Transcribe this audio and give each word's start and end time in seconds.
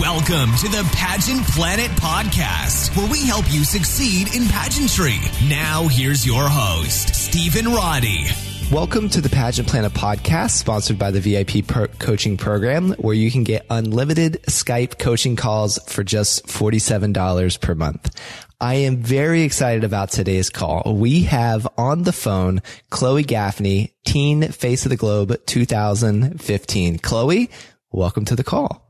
Welcome 0.00 0.54
to 0.56 0.68
the 0.68 0.86
Pageant 0.92 1.46
Planet 1.46 1.90
Podcast, 1.92 2.94
where 2.98 3.10
we 3.10 3.24
help 3.24 3.50
you 3.50 3.64
succeed 3.64 4.34
in 4.34 4.46
pageantry. 4.46 5.16
Now, 5.48 5.88
here's 5.88 6.26
your 6.26 6.46
host, 6.46 7.14
Stephen 7.14 7.72
Roddy. 7.72 8.26
Welcome 8.70 9.08
to 9.08 9.22
the 9.22 9.30
Pageant 9.30 9.68
Planet 9.68 9.94
podcast, 9.94 10.50
sponsored 10.50 10.98
by 10.98 11.12
the 11.12 11.20
VIP 11.20 11.66
pro- 11.66 11.86
coaching 11.86 12.36
program, 12.36 12.90
where 12.98 13.14
you 13.14 13.30
can 13.30 13.42
get 13.42 13.64
unlimited 13.70 14.42
Skype 14.42 14.98
coaching 14.98 15.34
calls 15.34 15.78
for 15.86 16.04
just 16.04 16.46
$47 16.46 17.58
per 17.62 17.74
month. 17.74 18.20
I 18.60 18.74
am 18.74 18.98
very 18.98 19.42
excited 19.44 19.82
about 19.82 20.10
today's 20.10 20.50
call. 20.50 20.94
We 20.94 21.22
have 21.22 21.66
on 21.78 22.02
the 22.02 22.12
phone 22.12 22.60
Chloe 22.90 23.24
Gaffney, 23.24 23.94
Teen 24.04 24.42
Face 24.52 24.84
of 24.84 24.90
the 24.90 24.96
Globe 24.96 25.40
2015. 25.46 26.98
Chloe, 26.98 27.50
welcome 27.92 28.26
to 28.26 28.36
the 28.36 28.44
call. 28.44 28.85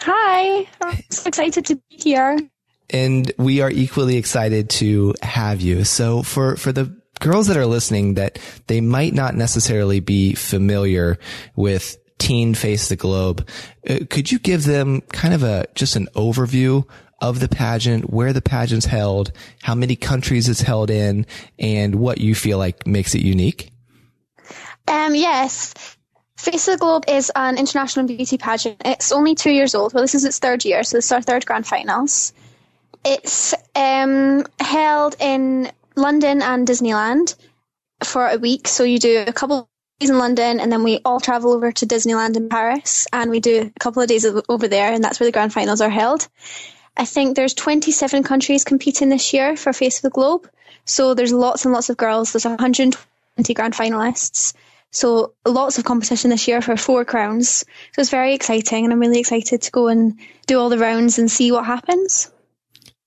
Hi, 0.00 0.68
I'm 0.82 1.02
so 1.10 1.28
excited 1.28 1.66
to 1.66 1.76
be 1.76 1.82
here. 1.96 2.38
And 2.90 3.32
we 3.38 3.60
are 3.60 3.70
equally 3.70 4.16
excited 4.16 4.70
to 4.70 5.14
have 5.22 5.60
you. 5.60 5.84
So 5.84 6.22
for, 6.22 6.56
for 6.56 6.70
the 6.72 6.94
girls 7.20 7.48
that 7.48 7.56
are 7.56 7.66
listening 7.66 8.14
that 8.14 8.38
they 8.66 8.80
might 8.80 9.14
not 9.14 9.34
necessarily 9.34 10.00
be 10.00 10.34
familiar 10.34 11.18
with 11.56 11.96
Teen 12.18 12.54
Face 12.54 12.88
the 12.88 12.96
Globe, 12.96 13.48
uh, 13.88 14.00
could 14.08 14.30
you 14.30 14.38
give 14.38 14.64
them 14.64 15.00
kind 15.12 15.34
of 15.34 15.42
a, 15.42 15.66
just 15.74 15.96
an 15.96 16.08
overview 16.14 16.88
of 17.20 17.40
the 17.40 17.48
pageant, 17.48 18.10
where 18.10 18.32
the 18.32 18.42
pageant's 18.42 18.86
held, 18.86 19.32
how 19.62 19.74
many 19.74 19.96
countries 19.96 20.48
it's 20.48 20.60
held 20.60 20.90
in, 20.90 21.26
and 21.58 21.94
what 21.94 22.18
you 22.18 22.34
feel 22.34 22.58
like 22.58 22.86
makes 22.86 23.14
it 23.14 23.22
unique? 23.22 23.72
Um, 24.86 25.14
yes. 25.14 25.95
Face 26.36 26.68
of 26.68 26.74
the 26.74 26.78
Globe 26.78 27.04
is 27.08 27.32
an 27.34 27.58
international 27.58 28.06
beauty 28.06 28.36
pageant. 28.36 28.82
It's 28.84 29.10
only 29.10 29.34
two 29.34 29.50
years 29.50 29.74
old. 29.74 29.94
Well, 29.94 30.02
this 30.02 30.14
is 30.14 30.24
its 30.24 30.38
third 30.38 30.64
year, 30.64 30.84
so 30.84 30.98
this 30.98 31.06
is 31.06 31.12
our 31.12 31.22
third 31.22 31.46
grand 31.46 31.66
finals. 31.66 32.32
It's 33.04 33.54
um, 33.74 34.44
held 34.60 35.16
in 35.18 35.70
London 35.96 36.42
and 36.42 36.68
Disneyland 36.68 37.36
for 38.04 38.28
a 38.28 38.36
week. 38.36 38.68
So 38.68 38.84
you 38.84 38.98
do 38.98 39.24
a 39.26 39.32
couple 39.32 39.60
of 39.60 39.66
days 39.98 40.10
in 40.10 40.18
London, 40.18 40.60
and 40.60 40.70
then 40.70 40.82
we 40.82 41.00
all 41.04 41.20
travel 41.20 41.52
over 41.52 41.72
to 41.72 41.86
Disneyland 41.86 42.36
in 42.36 42.50
Paris, 42.50 43.06
and 43.12 43.30
we 43.30 43.40
do 43.40 43.72
a 43.74 43.78
couple 43.80 44.02
of 44.02 44.08
days 44.08 44.26
over 44.48 44.68
there, 44.68 44.92
and 44.92 45.02
that's 45.02 45.18
where 45.18 45.26
the 45.26 45.32
grand 45.32 45.54
finals 45.54 45.80
are 45.80 45.90
held. 45.90 46.28
I 46.96 47.06
think 47.06 47.34
there's 47.36 47.54
27 47.54 48.22
countries 48.22 48.64
competing 48.64 49.08
this 49.08 49.32
year 49.32 49.56
for 49.56 49.72
Face 49.72 49.98
of 49.98 50.02
the 50.02 50.10
Globe. 50.10 50.48
So 50.84 51.14
there's 51.14 51.32
lots 51.32 51.64
and 51.64 51.72
lots 51.74 51.90
of 51.90 51.96
girls. 51.96 52.32
There's 52.32 52.44
120 52.44 53.54
grand 53.54 53.74
finalists. 53.74 54.54
So 54.96 55.34
lots 55.44 55.76
of 55.76 55.84
competition 55.84 56.30
this 56.30 56.48
year 56.48 56.62
for 56.62 56.74
four 56.74 57.04
crowns. 57.04 57.66
So 57.92 58.00
it's 58.00 58.08
very 58.08 58.32
exciting 58.32 58.84
and 58.84 58.94
I'm 58.94 58.98
really 58.98 59.20
excited 59.20 59.60
to 59.60 59.70
go 59.70 59.88
and 59.88 60.18
do 60.46 60.58
all 60.58 60.70
the 60.70 60.78
rounds 60.78 61.18
and 61.18 61.30
see 61.30 61.52
what 61.52 61.66
happens. 61.66 62.32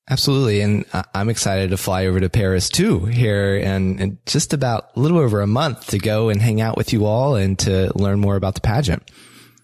Absolutely. 0.08 0.62
And 0.62 0.86
I'm 1.16 1.30
excited 1.30 1.72
to 1.72 1.78
fly 1.78 2.06
over 2.06 2.20
to 2.20 2.30
Paris 2.30 2.70
too 2.70 3.06
here 3.06 3.56
in, 3.58 3.98
in 3.98 4.20
just 4.28 4.54
about 4.54 4.92
a 4.96 5.00
little 5.00 5.18
over 5.18 5.42
a 5.42 5.48
month 5.48 5.88
to 5.88 5.98
go 5.98 6.30
and 6.30 6.40
hang 6.40 6.62
out 6.62 6.78
with 6.78 6.94
you 6.94 7.08
all 7.08 7.34
and 7.34 7.58
to 7.60 7.92
learn 7.96 8.20
more 8.20 8.36
about 8.36 8.54
the 8.54 8.62
pageant. 8.62 9.10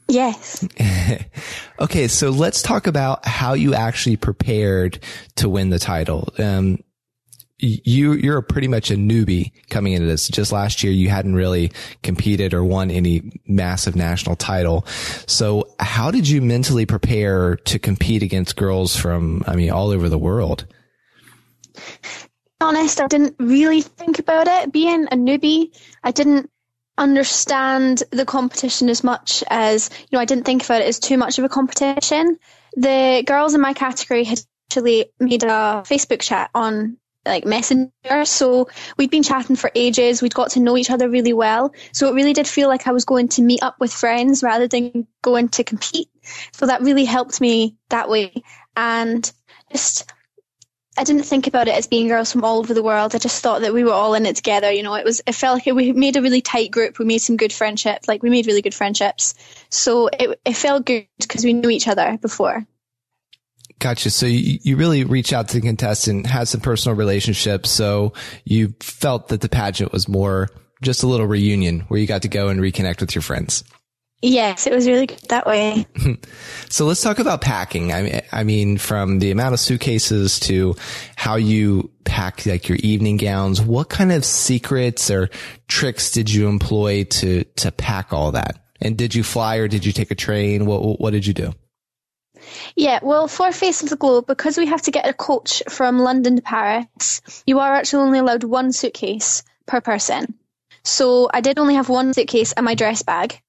Yes. 0.08 0.68
okay. 1.80 2.08
So 2.08 2.32
let's 2.32 2.64
talk 2.64 2.88
about 2.88 3.28
how 3.28 3.54
you 3.54 3.76
actually 3.76 4.18
prepared 4.18 4.98
to 5.36 5.48
win 5.48 5.70
the 5.70 5.80
title. 5.80 6.34
Um, 6.40 6.80
you 7.58 8.14
you're 8.14 8.42
pretty 8.42 8.68
much 8.68 8.92
a 8.92 8.96
newbie 8.96 9.52
coming 9.70 9.94
into 9.94 10.08
this. 10.08 10.28
Just 10.28 10.52
last 10.52 10.84
year 10.84 10.92
you 10.92 11.10
hadn't 11.10 11.36
really 11.36 11.72
competed 12.04 12.54
or 12.54 12.64
won 12.64 12.92
any 12.92 13.42
massive 13.48 13.96
national 13.96 14.36
title. 14.36 14.86
So 15.28 15.74
how 15.80 16.12
did 16.12 16.28
you 16.28 16.42
mentally 16.42 16.86
prepare 16.86 17.56
to 17.56 17.80
compete 17.80 18.24
against 18.24 18.56
girls 18.56 18.96
from 18.96 19.44
I 19.48 19.56
mean 19.56 19.72
all 19.72 19.92
over 19.92 20.10
the 20.10 20.18
world? 20.18 20.66
Honest, 22.60 23.02
I 23.02 23.08
didn't 23.08 23.36
really 23.40 23.82
think 23.82 24.20
about 24.20 24.48
it. 24.48 24.72
Being 24.72 25.06
a 25.06 25.16
newbie, 25.16 25.78
I 26.04 26.12
didn't 26.12 26.50
understand 26.98 28.04
the 28.12 28.26
competition 28.26 28.90
as 28.90 29.04
much 29.04 29.44
as 29.50 29.90
you 30.10 30.18
know. 30.18 30.22
I 30.22 30.26
didn't 30.26 30.46
think 30.46 30.64
about 30.64 30.82
it 30.82 30.88
as 30.88 31.00
too 31.00 31.18
much 31.18 31.40
of 31.40 31.46
a 31.46 31.50
competition. 31.50 32.38
The 32.76 33.24
girls 33.26 33.54
in 33.54 33.62
my 33.62 33.74
category 33.74 34.26
had 34.26 34.40
actually 34.70 35.12
made 35.20 35.44
a 35.44 35.84
Facebook 35.86 36.22
chat 36.22 36.50
on 36.54 36.98
like 37.26 37.46
messenger. 37.46 38.26
So 38.26 38.70
we'd 38.98 39.12
been 39.12 39.24
chatting 39.24 39.56
for 39.56 39.72
ages. 39.76 40.22
We'd 40.22 40.34
got 40.34 40.52
to 40.52 40.60
know 40.60 40.78
each 40.78 40.92
other 40.92 41.10
really 41.10 41.34
well. 41.34 41.74
So 41.92 42.10
it 42.10 42.14
really 42.14 42.34
did 42.34 42.48
feel 42.48 42.68
like 42.68 42.88
I 42.88 42.92
was 42.92 43.06
going 43.06 43.30
to 43.30 43.42
meet 43.42 43.64
up 43.64 43.76
with 43.80 43.94
friends 43.94 44.44
rather 44.44 44.68
than 44.68 45.08
going 45.22 45.50
to 45.50 45.64
compete. 45.64 46.10
So 46.54 46.68
that 46.68 46.82
really 46.82 47.06
helped 47.06 47.42
me 47.42 47.78
that 47.90 48.10
way. 48.10 48.44
And 48.76 49.32
just, 49.72 50.12
I 50.98 51.04
didn't 51.04 51.24
think 51.24 51.48
about 51.48 51.68
it 51.68 51.76
as 51.76 51.88
being 51.88 52.08
girls 52.08 52.32
from 52.32 52.44
all 52.44 52.60
over 52.60 52.74
the 52.74 52.84
world. 52.84 53.16
I 53.16 53.18
just 53.18 53.42
thought 53.42 53.62
that 53.62 53.74
we 53.74 53.84
were 53.84 53.92
all 53.92 54.14
in 54.14 54.26
it 54.26 54.36
together. 54.36 54.72
You 54.72 54.84
know, 54.84 54.96
it 54.96 55.06
was, 55.06 55.22
it 55.26 55.36
felt 55.36 55.66
like 55.66 55.76
we 55.76 55.92
made 55.92 56.16
a 56.16 56.22
really 56.22 56.42
tight 56.42 56.72
group. 56.72 57.00
We 57.00 57.06
made 57.06 57.20
some 57.20 57.38
good 57.38 57.54
friendships. 57.54 58.08
Like 58.08 58.24
we 58.24 58.30
made 58.30 58.48
really 58.48 58.62
good 58.62 58.74
friendships. 58.74 59.34
So 59.70 60.08
it, 60.08 60.40
it 60.46 60.54
felt 60.56 60.86
good 60.86 61.08
because 61.20 61.44
we 61.44 61.54
knew 61.54 61.70
each 61.70 61.88
other 61.88 62.18
before. 62.22 62.66
Gotcha. 63.80 64.10
So 64.10 64.26
you, 64.26 64.60
you 64.62 64.78
really 64.78 65.04
reach 65.04 65.34
out 65.34 65.50
to 65.50 65.60
the 65.60 65.68
contestant, 65.68 66.26
had 66.26 66.48
some 66.48 66.62
personal 66.62 66.96
relationships. 66.96 67.70
So 67.70 68.14
you 68.46 68.74
felt 68.80 69.28
that 69.30 69.42
the 69.42 69.50
pageant 69.50 69.92
was 69.92 70.08
more 70.08 70.50
just 70.82 71.04
a 71.04 71.08
little 71.08 71.28
reunion 71.28 71.82
where 71.82 72.00
you 72.00 72.08
got 72.08 72.22
to 72.22 72.28
go 72.28 72.48
and 72.48 72.60
reconnect 72.60 73.02
with 73.02 73.16
your 73.16 73.22
friends. 73.22 73.64
Yes, 74.22 74.66
it 74.66 74.74
was 74.74 74.88
really 74.88 75.08
good 75.08 75.20
that 75.30 75.46
way. 75.46 75.86
so 76.70 76.86
let's 76.86 77.02
talk 77.02 77.20
about 77.20 77.42
packing. 77.42 77.92
I 77.92 78.02
mean, 78.02 78.22
I 78.32 78.44
mean, 78.44 78.78
from 78.78 79.20
the 79.20 79.30
amount 79.30 79.54
of 79.54 79.60
suitcases 79.60 80.40
to 80.42 80.76
how 81.16 81.36
you 81.36 81.92
pack 82.06 82.46
like 82.46 82.70
your 82.70 82.78
evening 82.82 83.18
gowns, 83.18 83.62
what 83.62 83.90
kind 83.90 84.12
of 84.12 84.24
secrets 84.24 85.12
or 85.12 85.30
tricks 85.68 86.12
did 86.12 86.32
you 86.32 86.48
employ 86.48 87.04
to, 87.04 87.44
to 87.44 87.72
pack 87.72 88.14
all 88.14 88.32
that? 88.32 88.64
And 88.82 88.98
did 88.98 89.14
you 89.14 89.24
fly 89.24 89.58
or 89.58 89.68
did 89.68 89.86
you 89.86 89.92
take 89.92 90.12
a 90.12 90.16
train? 90.16 90.66
What, 90.66 91.00
what 91.00 91.12
did 91.12 91.28
you 91.28 91.34
do? 91.34 91.54
Yeah, 92.76 93.00
well, 93.02 93.28
for 93.28 93.52
Face 93.52 93.84
of 93.84 93.90
the 93.90 93.96
Globe, 93.96 94.28
because 94.28 94.58
we 94.58 94.68
have 94.68 94.82
to 94.84 94.92
get 94.92 95.08
a 95.08 95.14
coach 95.14 95.64
from 95.70 96.00
London 96.00 96.38
to 96.38 96.42
Paris, 96.42 97.22
you 97.46 97.60
are 97.60 97.74
actually 97.74 98.04
only 98.04 98.20
allowed 98.20 98.44
one 98.44 98.72
suitcase 98.72 99.44
per 99.66 99.82
person. 99.82 100.36
So 100.84 101.30
I 101.34 101.42
did 101.42 101.58
only 101.58 101.76
have 101.76 101.90
one 101.90 102.14
suitcase 102.14 102.54
and 102.54 102.66
my 102.66 102.76
dress 102.76 103.02
bag. 103.02 103.42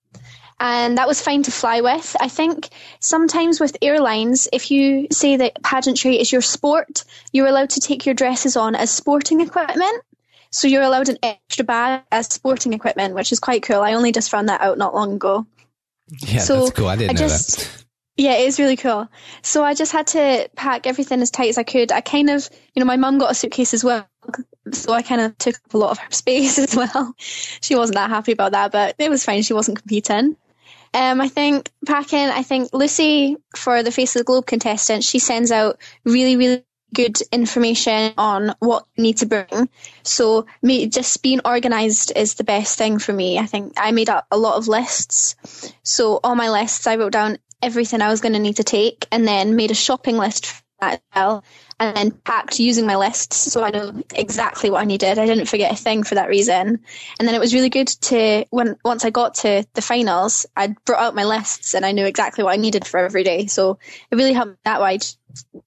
And 0.58 0.96
that 0.96 1.06
was 1.06 1.20
fine 1.20 1.42
to 1.42 1.50
fly 1.50 1.82
with. 1.82 2.16
I 2.18 2.28
think 2.28 2.70
sometimes 2.98 3.60
with 3.60 3.76
airlines, 3.82 4.48
if 4.52 4.70
you 4.70 5.08
say 5.12 5.36
that 5.36 5.62
pageantry 5.62 6.18
is 6.18 6.32
your 6.32 6.40
sport, 6.40 7.04
you're 7.30 7.46
allowed 7.46 7.70
to 7.70 7.80
take 7.80 8.06
your 8.06 8.14
dresses 8.14 8.56
on 8.56 8.74
as 8.74 8.90
sporting 8.90 9.42
equipment. 9.42 10.02
So 10.50 10.66
you're 10.66 10.82
allowed 10.82 11.10
an 11.10 11.18
extra 11.22 11.64
bag 11.66 12.04
as 12.10 12.28
sporting 12.28 12.72
equipment, 12.72 13.14
which 13.14 13.32
is 13.32 13.38
quite 13.38 13.64
cool. 13.64 13.82
I 13.82 13.92
only 13.92 14.12
just 14.12 14.30
found 14.30 14.48
that 14.48 14.62
out 14.62 14.78
not 14.78 14.94
long 14.94 15.12
ago. 15.12 15.46
Yeah, 16.22 16.40
so 16.40 16.60
that's 16.60 16.70
cool. 16.70 16.88
I 16.88 16.96
didn't 16.96 17.18
I 17.18 17.20
know 17.20 17.28
just, 17.28 17.58
that. 17.58 17.84
Yeah, 18.16 18.34
it 18.34 18.46
is 18.46 18.58
really 18.58 18.76
cool. 18.76 19.08
So 19.42 19.62
I 19.62 19.74
just 19.74 19.92
had 19.92 20.06
to 20.08 20.48
pack 20.56 20.86
everything 20.86 21.20
as 21.20 21.30
tight 21.30 21.50
as 21.50 21.58
I 21.58 21.64
could. 21.64 21.92
I 21.92 22.00
kind 22.00 22.30
of, 22.30 22.48
you 22.74 22.80
know, 22.80 22.86
my 22.86 22.96
mum 22.96 23.18
got 23.18 23.30
a 23.30 23.34
suitcase 23.34 23.74
as 23.74 23.84
well. 23.84 24.08
So 24.72 24.92
I 24.92 25.02
kind 25.02 25.20
of 25.20 25.36
took 25.36 25.56
up 25.56 25.74
a 25.74 25.78
lot 25.78 25.90
of 25.90 25.98
her 25.98 26.10
space 26.10 26.58
as 26.58 26.74
well. 26.74 27.14
She 27.18 27.76
wasn't 27.76 27.96
that 27.96 28.10
happy 28.10 28.32
about 28.32 28.52
that, 28.52 28.72
but 28.72 28.94
it 28.98 29.10
was 29.10 29.24
fine. 29.24 29.42
She 29.42 29.52
wasn't 29.52 29.78
competing. 29.78 30.36
Um, 30.94 31.20
I 31.20 31.28
think 31.28 31.70
packing, 31.84 32.18
I 32.18 32.42
think 32.42 32.70
Lucy, 32.72 33.36
for 33.54 33.82
the 33.82 33.92
Face 33.92 34.16
of 34.16 34.20
the 34.20 34.24
Globe 34.24 34.46
contestant, 34.46 35.04
she 35.04 35.18
sends 35.18 35.52
out 35.52 35.78
really, 36.04 36.36
really 36.36 36.64
good 36.94 37.20
information 37.32 38.14
on 38.16 38.54
what 38.60 38.86
you 38.96 39.02
need 39.02 39.18
to 39.18 39.26
bring. 39.26 39.68
So 40.02 40.46
me, 40.62 40.86
just 40.86 41.22
being 41.22 41.40
organised 41.44 42.12
is 42.16 42.34
the 42.34 42.44
best 42.44 42.78
thing 42.78 42.98
for 42.98 43.12
me. 43.12 43.38
I 43.38 43.44
think 43.44 43.74
I 43.76 43.90
made 43.92 44.08
up 44.08 44.26
a 44.30 44.38
lot 44.38 44.56
of 44.56 44.68
lists. 44.68 45.36
So 45.82 46.20
on 46.24 46.38
my 46.38 46.48
lists, 46.48 46.86
I 46.86 46.96
wrote 46.96 47.12
down 47.12 47.38
everything 47.62 48.02
I 48.02 48.08
was 48.08 48.20
going 48.20 48.34
to 48.34 48.38
need 48.38 48.56
to 48.56 48.64
take 48.64 49.06
and 49.10 49.26
then 49.26 49.56
made 49.56 49.70
a 49.70 49.74
shopping 49.74 50.16
list 50.16 50.46
for 50.46 50.62
that 50.80 50.94
as 50.94 51.00
well 51.14 51.44
and 51.78 51.96
then 51.96 52.10
packed 52.10 52.58
using 52.58 52.86
my 52.86 52.96
lists 52.96 53.36
so 53.52 53.62
I 53.62 53.70
know 53.70 54.02
exactly 54.14 54.70
what 54.70 54.82
I 54.82 54.84
needed. 54.84 55.18
I 55.18 55.26
didn't 55.26 55.46
forget 55.48 55.72
a 55.72 55.76
thing 55.76 56.02
for 56.02 56.14
that 56.14 56.28
reason. 56.28 56.80
And 57.18 57.28
then 57.28 57.34
it 57.34 57.40
was 57.40 57.54
really 57.54 57.70
good 57.70 57.88
to 57.88 58.44
when 58.50 58.76
once 58.84 59.04
I 59.04 59.10
got 59.10 59.34
to 59.36 59.64
the 59.74 59.82
finals, 59.82 60.46
I 60.56 60.74
brought 60.84 61.02
out 61.02 61.14
my 61.14 61.24
lists 61.24 61.74
and 61.74 61.84
I 61.84 61.92
knew 61.92 62.06
exactly 62.06 62.44
what 62.44 62.52
I 62.52 62.56
needed 62.56 62.86
for 62.86 62.98
every 62.98 63.24
day. 63.24 63.46
So 63.46 63.78
it 64.10 64.16
really 64.16 64.32
helped 64.32 64.62
that 64.64 64.80
way. 64.80 64.98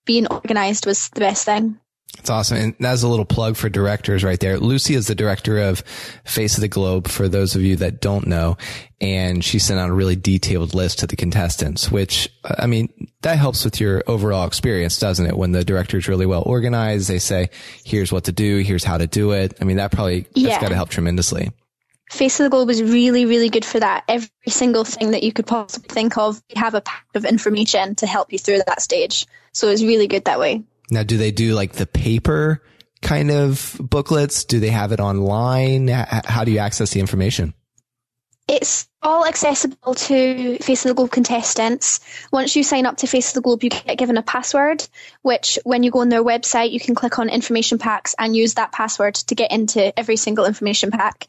Being 0.05 0.27
organized 0.27 0.85
was 0.85 1.09
the 1.09 1.19
best 1.19 1.45
thing. 1.45 1.79
It's 2.19 2.29
awesome. 2.29 2.57
And 2.57 2.75
that's 2.79 3.03
a 3.03 3.07
little 3.07 3.25
plug 3.25 3.55
for 3.55 3.69
directors 3.69 4.23
right 4.23 4.39
there. 4.39 4.59
Lucy 4.59 4.93
is 4.93 5.07
the 5.07 5.15
director 5.15 5.57
of 5.57 5.79
Face 6.25 6.55
of 6.55 6.61
the 6.61 6.67
Globe 6.67 7.07
for 7.07 7.29
those 7.29 7.55
of 7.55 7.61
you 7.61 7.77
that 7.77 8.01
don't 8.01 8.27
know. 8.27 8.57
And 8.99 9.43
she 9.43 9.57
sent 9.57 9.79
out 9.79 9.89
a 9.89 9.93
really 9.93 10.17
detailed 10.17 10.73
list 10.73 10.99
to 10.99 11.07
the 11.07 11.15
contestants, 11.15 11.89
which, 11.89 12.29
I 12.43 12.67
mean, 12.67 13.07
that 13.21 13.37
helps 13.37 13.63
with 13.63 13.79
your 13.79 14.03
overall 14.05 14.45
experience, 14.45 14.99
doesn't 14.99 15.25
it? 15.25 15.37
When 15.37 15.53
the 15.53 15.63
director 15.63 15.97
is 15.97 16.09
really 16.09 16.25
well 16.25 16.43
organized, 16.45 17.07
they 17.07 17.19
say, 17.19 17.49
here's 17.85 18.11
what 18.11 18.25
to 18.25 18.33
do. 18.33 18.57
Here's 18.57 18.83
how 18.83 18.97
to 18.97 19.07
do 19.07 19.31
it. 19.31 19.57
I 19.61 19.63
mean, 19.63 19.77
that 19.77 19.91
probably, 19.91 20.27
yeah. 20.33 20.49
that's 20.49 20.61
got 20.61 20.69
to 20.69 20.75
help 20.75 20.89
tremendously. 20.89 21.51
Face 22.11 22.39
of 22.39 22.45
the 22.45 22.49
Globe 22.49 22.69
is 22.69 22.83
really, 22.83 23.25
really 23.25 23.49
good 23.49 23.63
for 23.63 23.79
that. 23.79 24.03
Every 24.07 24.29
single 24.47 24.83
thing 24.83 25.11
that 25.11 25.23
you 25.23 25.31
could 25.31 25.47
possibly 25.47 25.87
think 25.87 26.17
of, 26.17 26.41
we 26.53 26.59
have 26.59 26.73
a 26.73 26.81
pack 26.81 27.05
of 27.15 27.23
information 27.23 27.95
to 27.95 28.07
help 28.07 28.33
you 28.33 28.39
through 28.39 28.61
that 28.65 28.81
stage. 28.81 29.27
So 29.53 29.69
it's 29.69 29.83
really 29.83 30.07
good 30.07 30.25
that 30.25 30.39
way. 30.39 30.63
Now, 30.91 31.03
do 31.03 31.17
they 31.17 31.31
do 31.31 31.53
like 31.53 31.73
the 31.73 31.85
paper 31.85 32.63
kind 33.01 33.31
of 33.31 33.77
booklets? 33.79 34.43
Do 34.45 34.59
they 34.59 34.69
have 34.69 34.91
it 34.91 34.99
online? 34.99 35.87
How 35.87 36.43
do 36.43 36.51
you 36.51 36.59
access 36.59 36.91
the 36.91 36.99
information? 36.99 37.53
It's 38.47 38.89
all 39.03 39.27
accessible 39.27 39.93
to 39.93 40.57
Face 40.57 40.83
of 40.83 40.89
the 40.89 40.95
Globe 40.95 41.11
contestants. 41.11 41.99
Once 42.31 42.55
you 42.55 42.63
sign 42.63 42.87
up 42.87 42.97
to 42.97 43.07
Face 43.07 43.29
of 43.29 43.35
the 43.35 43.41
Globe, 43.41 43.63
you 43.63 43.69
get 43.69 43.97
given 43.97 44.17
a 44.17 44.23
password, 44.23 44.85
which 45.21 45.59
when 45.63 45.83
you 45.83 45.91
go 45.91 45.99
on 45.99 46.09
their 46.09 46.23
website, 46.23 46.71
you 46.71 46.79
can 46.79 46.95
click 46.95 47.19
on 47.19 47.29
information 47.29 47.77
packs 47.77 48.15
and 48.17 48.35
use 48.35 48.55
that 48.55 48.71
password 48.71 49.13
to 49.15 49.35
get 49.35 49.51
into 49.51 49.97
every 49.97 50.15
single 50.15 50.45
information 50.45 50.89
pack. 50.89 51.27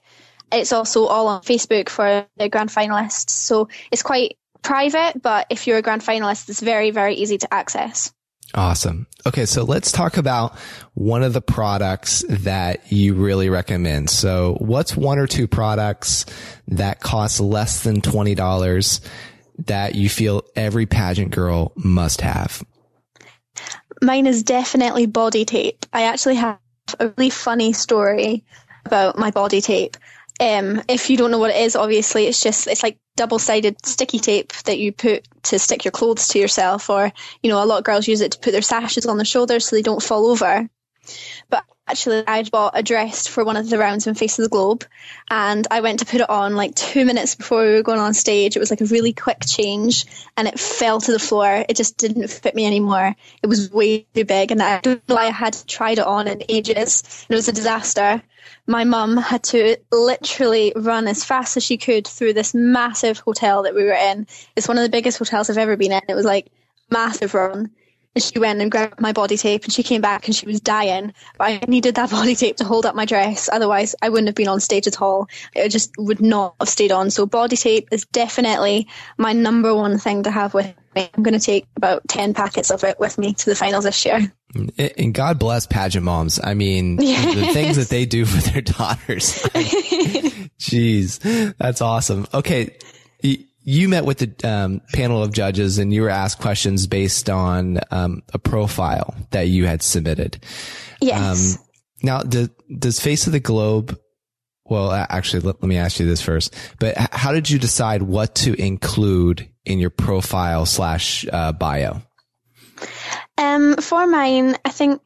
It's 0.50 0.72
also 0.72 1.04
all 1.06 1.28
on 1.28 1.42
Facebook 1.42 1.90
for 1.90 2.26
the 2.38 2.48
grand 2.48 2.70
finalists. 2.70 3.30
So 3.30 3.68
it's 3.92 4.02
quite 4.02 4.38
private, 4.62 5.20
but 5.20 5.46
if 5.50 5.66
you're 5.66 5.78
a 5.78 5.82
grand 5.82 6.02
finalist, 6.02 6.48
it's 6.48 6.60
very, 6.60 6.90
very 6.90 7.16
easy 7.16 7.36
to 7.38 7.52
access. 7.52 8.12
Awesome. 8.54 9.06
Okay. 9.26 9.46
So 9.46 9.62
let's 9.62 9.92
talk 9.92 10.16
about 10.16 10.58
one 10.94 11.22
of 11.22 11.32
the 11.32 11.40
products 11.40 12.24
that 12.28 12.90
you 12.90 13.14
really 13.14 13.48
recommend. 13.48 14.10
So 14.10 14.56
what's 14.58 14.96
one 14.96 15.18
or 15.18 15.26
two 15.26 15.46
products 15.46 16.26
that 16.68 17.00
cost 17.00 17.40
less 17.40 17.82
than 17.82 18.00
$20 18.00 19.00
that 19.66 19.94
you 19.94 20.08
feel 20.08 20.42
every 20.56 20.86
pageant 20.86 21.30
girl 21.30 21.72
must 21.76 22.22
have? 22.22 22.62
Mine 24.02 24.26
is 24.26 24.42
definitely 24.42 25.06
body 25.06 25.44
tape. 25.44 25.86
I 25.92 26.02
actually 26.02 26.36
have 26.36 26.58
a 26.98 27.08
really 27.16 27.30
funny 27.30 27.72
story 27.72 28.44
about 28.86 29.18
my 29.18 29.30
body 29.30 29.60
tape. 29.60 29.96
Um, 30.40 30.82
if 30.88 31.10
you 31.10 31.18
don't 31.18 31.30
know 31.30 31.38
what 31.38 31.50
it 31.50 31.60
is, 31.60 31.76
obviously 31.76 32.26
it's 32.26 32.42
just 32.42 32.66
it's 32.66 32.82
like 32.82 32.98
double-sided 33.16 33.84
sticky 33.84 34.18
tape 34.18 34.54
that 34.64 34.78
you 34.78 34.90
put 34.90 35.28
to 35.44 35.58
stick 35.58 35.84
your 35.84 35.92
clothes 35.92 36.28
to 36.28 36.38
yourself, 36.38 36.88
or 36.88 37.12
you 37.42 37.50
know 37.50 37.62
a 37.62 37.66
lot 37.66 37.78
of 37.78 37.84
girls 37.84 38.08
use 38.08 38.22
it 38.22 38.32
to 38.32 38.38
put 38.38 38.52
their 38.52 38.62
sashes 38.62 39.04
on 39.04 39.18
their 39.18 39.26
shoulders 39.26 39.66
so 39.66 39.76
they 39.76 39.82
don't 39.82 40.02
fall 40.02 40.26
over. 40.26 40.68
But 41.50 41.64
actually, 41.90 42.26
I'd 42.26 42.50
bought 42.50 42.78
a 42.78 42.82
dress 42.82 43.26
for 43.26 43.44
one 43.44 43.56
of 43.56 43.68
the 43.68 43.78
rounds 43.78 44.06
in 44.06 44.14
Face 44.14 44.38
of 44.38 44.44
the 44.44 44.48
Globe, 44.48 44.84
and 45.28 45.66
I 45.70 45.80
went 45.80 45.98
to 46.00 46.06
put 46.06 46.20
it 46.20 46.30
on 46.30 46.56
like 46.56 46.74
two 46.74 47.04
minutes 47.04 47.34
before 47.34 47.62
we 47.62 47.74
were 47.74 47.82
going 47.82 48.00
on 48.00 48.14
stage. 48.14 48.56
It 48.56 48.60
was 48.60 48.70
like 48.70 48.80
a 48.80 48.86
really 48.86 49.12
quick 49.12 49.40
change, 49.44 50.06
and 50.36 50.48
it 50.48 50.58
fell 50.58 51.00
to 51.00 51.12
the 51.12 51.18
floor. 51.18 51.64
It 51.68 51.76
just 51.76 51.96
didn't 51.96 52.28
fit 52.28 52.54
me 52.54 52.66
anymore. 52.66 53.14
It 53.42 53.46
was 53.46 53.70
way 53.70 54.06
too 54.14 54.24
big, 54.24 54.52
and 54.52 54.62
I 54.62 54.80
don't 54.80 55.06
know 55.08 55.16
why 55.16 55.26
I 55.26 55.30
had 55.30 55.56
tried 55.66 55.98
it 55.98 56.06
on 56.06 56.28
in 56.28 56.42
ages. 56.48 57.26
It 57.28 57.34
was 57.34 57.48
a 57.48 57.52
disaster 57.52 58.22
my 58.66 58.84
mum 58.84 59.16
had 59.16 59.42
to 59.42 59.76
literally 59.90 60.72
run 60.76 61.08
as 61.08 61.24
fast 61.24 61.56
as 61.56 61.64
she 61.64 61.76
could 61.76 62.06
through 62.06 62.32
this 62.32 62.54
massive 62.54 63.18
hotel 63.18 63.64
that 63.64 63.74
we 63.74 63.84
were 63.84 63.92
in. 63.92 64.26
It's 64.54 64.68
one 64.68 64.78
of 64.78 64.82
the 64.82 64.90
biggest 64.90 65.18
hotels 65.18 65.50
I've 65.50 65.58
ever 65.58 65.76
been 65.76 65.92
in. 65.92 66.00
It 66.08 66.14
was 66.14 66.24
like 66.24 66.50
massive 66.90 67.34
run. 67.34 67.70
And 68.14 68.24
she 68.24 68.40
went 68.40 68.60
and 68.60 68.70
grabbed 68.70 69.00
my 69.00 69.12
body 69.12 69.36
tape 69.36 69.64
and 69.64 69.72
she 69.72 69.84
came 69.84 70.00
back 70.00 70.26
and 70.26 70.34
she 70.34 70.46
was 70.46 70.60
dying. 70.60 71.12
But 71.38 71.44
I 71.44 71.60
needed 71.68 71.94
that 71.94 72.10
body 72.10 72.34
tape 72.34 72.56
to 72.56 72.64
hold 72.64 72.84
up 72.86 72.94
my 72.94 73.04
dress. 73.04 73.48
Otherwise, 73.52 73.94
I 74.02 74.08
wouldn't 74.08 74.28
have 74.28 74.34
been 74.34 74.48
on 74.48 74.60
stage 74.60 74.86
at 74.86 75.00
all. 75.00 75.28
It 75.54 75.68
just 75.68 75.92
would 75.96 76.20
not 76.20 76.56
have 76.58 76.68
stayed 76.68 76.90
on. 76.90 77.10
So 77.10 77.24
body 77.26 77.56
tape 77.56 77.88
is 77.92 78.04
definitely 78.06 78.88
my 79.16 79.32
number 79.32 79.74
one 79.74 79.98
thing 79.98 80.24
to 80.24 80.30
have 80.30 80.54
with 80.54 80.74
me. 80.96 81.08
I'm 81.14 81.22
going 81.22 81.38
to 81.38 81.44
take 81.44 81.66
about 81.76 82.02
10 82.08 82.34
packets 82.34 82.70
of 82.70 82.82
it 82.82 82.98
with 82.98 83.16
me 83.16 83.32
to 83.34 83.46
the 83.46 83.54
finals 83.54 83.84
this 83.84 84.04
year. 84.04 84.32
And 84.76 85.14
God 85.14 85.38
bless 85.38 85.66
pageant 85.68 86.04
moms. 86.04 86.40
I 86.42 86.54
mean, 86.54 86.98
yes. 87.00 87.34
the 87.34 87.52
things 87.52 87.76
that 87.76 87.90
they 87.90 88.06
do 88.06 88.24
for 88.24 88.40
their 88.50 88.62
daughters. 88.62 89.34
Jeez, 90.58 91.54
that's 91.58 91.80
awesome. 91.80 92.26
Okay. 92.34 92.76
You 93.62 93.88
met 93.88 94.04
with 94.04 94.18
the 94.18 94.48
um, 94.48 94.80
panel 94.92 95.22
of 95.22 95.32
judges 95.32 95.78
and 95.78 95.92
you 95.92 96.02
were 96.02 96.10
asked 96.10 96.40
questions 96.40 96.86
based 96.86 97.28
on 97.28 97.78
um, 97.90 98.22
a 98.32 98.38
profile 98.38 99.14
that 99.30 99.48
you 99.48 99.66
had 99.66 99.82
submitted. 99.82 100.42
Yes. 101.00 101.56
Um, 101.56 101.64
now, 102.02 102.22
does, 102.22 102.48
does 102.78 103.00
Face 103.00 103.26
of 103.26 103.32
the 103.32 103.40
Globe 103.40 103.98
well, 104.70 104.92
actually, 104.92 105.40
let, 105.40 105.60
let, 105.60 105.68
me 105.68 105.76
ask 105.76 105.98
you 105.98 106.06
this 106.06 106.22
first. 106.22 106.54
But 106.78 106.96
how 106.96 107.32
did 107.32 107.50
you 107.50 107.58
decide 107.58 108.02
what 108.02 108.36
to 108.36 108.54
include 108.54 109.50
in 109.64 109.80
your 109.80 109.90
profile 109.90 110.64
slash 110.64 111.26
uh, 111.30 111.52
bio? 111.52 112.00
Um, 113.36 113.76
for 113.76 114.06
mine, 114.06 114.56
I 114.64 114.70
think 114.70 115.02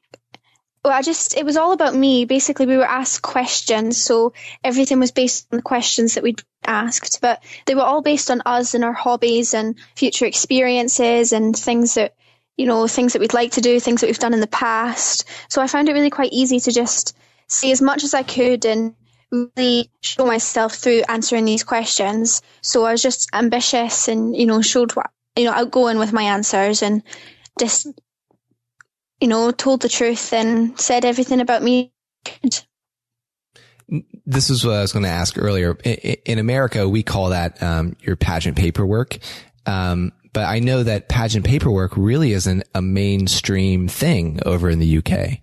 well, 0.84 0.92
I 0.92 1.02
just 1.02 1.36
it 1.36 1.44
was 1.44 1.56
all 1.56 1.72
about 1.72 1.94
me. 1.94 2.26
Basically, 2.26 2.66
we 2.66 2.76
were 2.76 2.84
asked 2.84 3.22
questions, 3.22 3.96
so 3.96 4.34
everything 4.62 5.00
was 5.00 5.12
based 5.12 5.46
on 5.50 5.56
the 5.56 5.62
questions 5.62 6.14
that 6.14 6.22
we'd 6.22 6.42
asked, 6.66 7.20
but 7.22 7.42
they 7.66 7.74
were 7.74 7.82
all 7.82 8.02
based 8.02 8.30
on 8.30 8.42
us 8.44 8.74
and 8.74 8.84
our 8.84 8.92
hobbies 8.92 9.54
and 9.54 9.76
future 9.96 10.26
experiences 10.26 11.32
and 11.32 11.56
things 11.56 11.94
that 11.94 12.14
you 12.56 12.66
know, 12.66 12.86
things 12.86 13.12
that 13.12 13.20
we'd 13.20 13.34
like 13.34 13.52
to 13.52 13.60
do, 13.60 13.80
things 13.80 14.00
that 14.00 14.06
we've 14.06 14.18
done 14.18 14.34
in 14.34 14.40
the 14.40 14.46
past. 14.46 15.24
So 15.48 15.60
I 15.60 15.66
found 15.66 15.88
it 15.88 15.92
really 15.92 16.10
quite 16.10 16.32
easy 16.32 16.60
to 16.60 16.70
just 16.70 17.16
say 17.48 17.72
as 17.72 17.82
much 17.82 18.04
as 18.04 18.14
I 18.14 18.22
could 18.22 18.64
and 18.64 18.94
really 19.30 19.90
show 20.00 20.26
myself 20.26 20.74
through 20.74 21.02
answering 21.08 21.44
these 21.44 21.64
questions. 21.64 22.42
So 22.62 22.84
I 22.84 22.92
was 22.92 23.02
just 23.02 23.28
ambitious 23.32 24.08
and 24.08 24.36
you 24.36 24.46
know 24.46 24.62
showed 24.62 24.92
what 24.92 25.10
you 25.36 25.44
know 25.44 25.52
outgoing 25.52 25.98
with 25.98 26.12
my 26.12 26.22
answers 26.22 26.82
and 26.82 27.02
just 27.58 27.88
you 29.24 29.28
know, 29.28 29.50
told 29.50 29.80
the 29.80 29.88
truth 29.88 30.34
and 30.34 30.78
said 30.78 31.02
everything 31.02 31.40
about 31.40 31.62
me. 31.62 31.90
This 34.26 34.50
is 34.50 34.66
what 34.66 34.74
I 34.74 34.82
was 34.82 34.92
going 34.92 35.04
to 35.04 35.08
ask 35.08 35.38
earlier. 35.38 35.72
In 36.26 36.38
America, 36.38 36.86
we 36.86 37.02
call 37.02 37.30
that 37.30 37.62
um, 37.62 37.96
your 38.02 38.16
pageant 38.16 38.58
paperwork. 38.58 39.16
Um, 39.64 40.12
but 40.34 40.44
I 40.44 40.58
know 40.58 40.82
that 40.82 41.08
pageant 41.08 41.46
paperwork 41.46 41.96
really 41.96 42.32
isn't 42.32 42.64
a 42.74 42.82
mainstream 42.82 43.88
thing 43.88 44.40
over 44.44 44.68
in 44.68 44.78
the 44.78 44.98
UK. 44.98 45.08
Am 45.10 45.40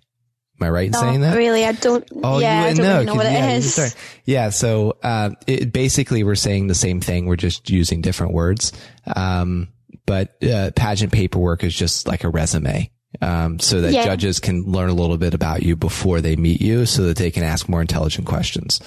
I 0.60 0.70
right 0.70 0.86
in 0.86 0.92
no, 0.92 1.00
saying 1.00 1.20
that? 1.22 1.36
Really, 1.36 1.64
I 1.64 1.72
don't. 1.72 2.08
Oh, 2.22 2.38
yeah, 2.38 2.60
you 2.60 2.68
wouldn't 2.68 2.86
know, 2.86 2.94
really 2.94 3.06
know 3.06 3.14
what 3.16 3.26
yeah, 3.26 3.48
it 3.48 3.56
is. 3.56 3.96
Yeah, 4.24 4.50
so 4.50 4.96
uh, 5.02 5.30
it, 5.48 5.72
basically, 5.72 6.22
we're 6.22 6.36
saying 6.36 6.68
the 6.68 6.76
same 6.76 7.00
thing. 7.00 7.26
We're 7.26 7.34
just 7.34 7.68
using 7.68 8.00
different 8.00 8.32
words. 8.32 8.72
Um, 9.16 9.72
but 10.06 10.40
uh, 10.40 10.70
pageant 10.76 11.12
paperwork 11.12 11.64
is 11.64 11.74
just 11.74 12.06
like 12.06 12.22
a 12.22 12.28
resume 12.28 12.92
um, 13.20 13.58
so 13.58 13.80
that 13.80 13.92
yeah. 13.92 14.04
judges 14.04 14.40
can 14.40 14.64
learn 14.64 14.88
a 14.88 14.94
little 14.94 15.18
bit 15.18 15.34
about 15.34 15.62
you 15.62 15.76
before 15.76 16.20
they 16.20 16.36
meet 16.36 16.60
you 16.60 16.86
so 16.86 17.04
that 17.04 17.16
they 17.16 17.30
can 17.30 17.42
ask 17.42 17.68
more 17.68 17.80
intelligent 17.80 18.26
questions. 18.26 18.80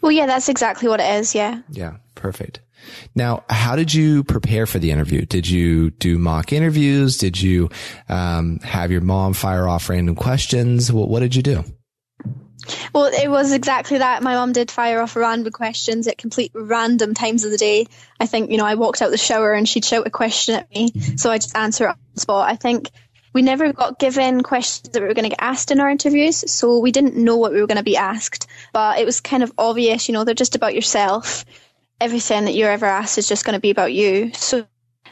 Well, 0.00 0.12
yeah, 0.12 0.26
that's 0.26 0.48
exactly 0.48 0.88
what 0.88 1.00
it 1.00 1.14
is. 1.16 1.34
Yeah. 1.34 1.62
Yeah. 1.70 1.96
Perfect. 2.14 2.60
Now, 3.14 3.44
how 3.50 3.76
did 3.76 3.92
you 3.92 4.24
prepare 4.24 4.66
for 4.66 4.78
the 4.78 4.90
interview? 4.90 5.26
Did 5.26 5.48
you 5.48 5.90
do 5.90 6.18
mock 6.18 6.52
interviews? 6.52 7.18
Did 7.18 7.40
you 7.40 7.70
um, 8.08 8.58
have 8.60 8.90
your 8.90 9.00
mom 9.00 9.34
fire 9.34 9.68
off 9.68 9.88
random 9.88 10.14
questions? 10.14 10.90
What, 10.90 11.08
what 11.08 11.20
did 11.20 11.34
you 11.34 11.42
do? 11.42 11.64
Well, 12.92 13.06
it 13.06 13.28
was 13.28 13.52
exactly 13.52 13.98
that. 13.98 14.22
My 14.22 14.34
mom 14.34 14.52
did 14.52 14.70
fire 14.70 15.00
off 15.00 15.16
random 15.16 15.52
questions 15.52 16.06
at 16.06 16.18
complete 16.18 16.52
random 16.54 17.14
times 17.14 17.44
of 17.44 17.50
the 17.50 17.56
day. 17.56 17.86
I 18.20 18.26
think, 18.26 18.50
you 18.50 18.58
know, 18.58 18.66
I 18.66 18.74
walked 18.74 19.00
out 19.00 19.10
the 19.10 19.18
shower 19.18 19.52
and 19.52 19.68
she'd 19.68 19.84
shout 19.84 20.06
a 20.06 20.10
question 20.10 20.56
at 20.56 20.70
me. 20.74 20.90
So 21.16 21.30
I 21.30 21.38
just 21.38 21.56
answer 21.56 21.84
it 21.84 21.90
on 21.90 21.96
the 22.14 22.20
spot. 22.20 22.50
I 22.50 22.56
think 22.56 22.90
we 23.32 23.42
never 23.42 23.72
got 23.72 23.98
given 23.98 24.42
questions 24.42 24.90
that 24.90 25.00
we 25.00 25.08
were 25.08 25.14
going 25.14 25.24
to 25.24 25.36
get 25.36 25.42
asked 25.42 25.70
in 25.70 25.80
our 25.80 25.90
interviews, 25.90 26.50
so 26.50 26.78
we 26.78 26.92
didn't 26.92 27.16
know 27.16 27.36
what 27.36 27.52
we 27.52 27.60
were 27.60 27.66
going 27.66 27.76
to 27.76 27.82
be 27.82 27.96
asked. 27.96 28.46
But 28.72 28.98
it 28.98 29.04
was 29.04 29.20
kind 29.20 29.42
of 29.42 29.52
obvious, 29.58 30.08
you 30.08 30.14
know, 30.14 30.24
they're 30.24 30.34
just 30.34 30.56
about 30.56 30.74
yourself. 30.74 31.44
Everything 32.00 32.44
that 32.44 32.54
you're 32.54 32.70
ever 32.70 32.86
asked 32.86 33.18
is 33.18 33.28
just 33.28 33.44
going 33.44 33.54
to 33.54 33.60
be 33.60 33.70
about 33.70 33.92
you. 33.92 34.32
So 34.34 34.66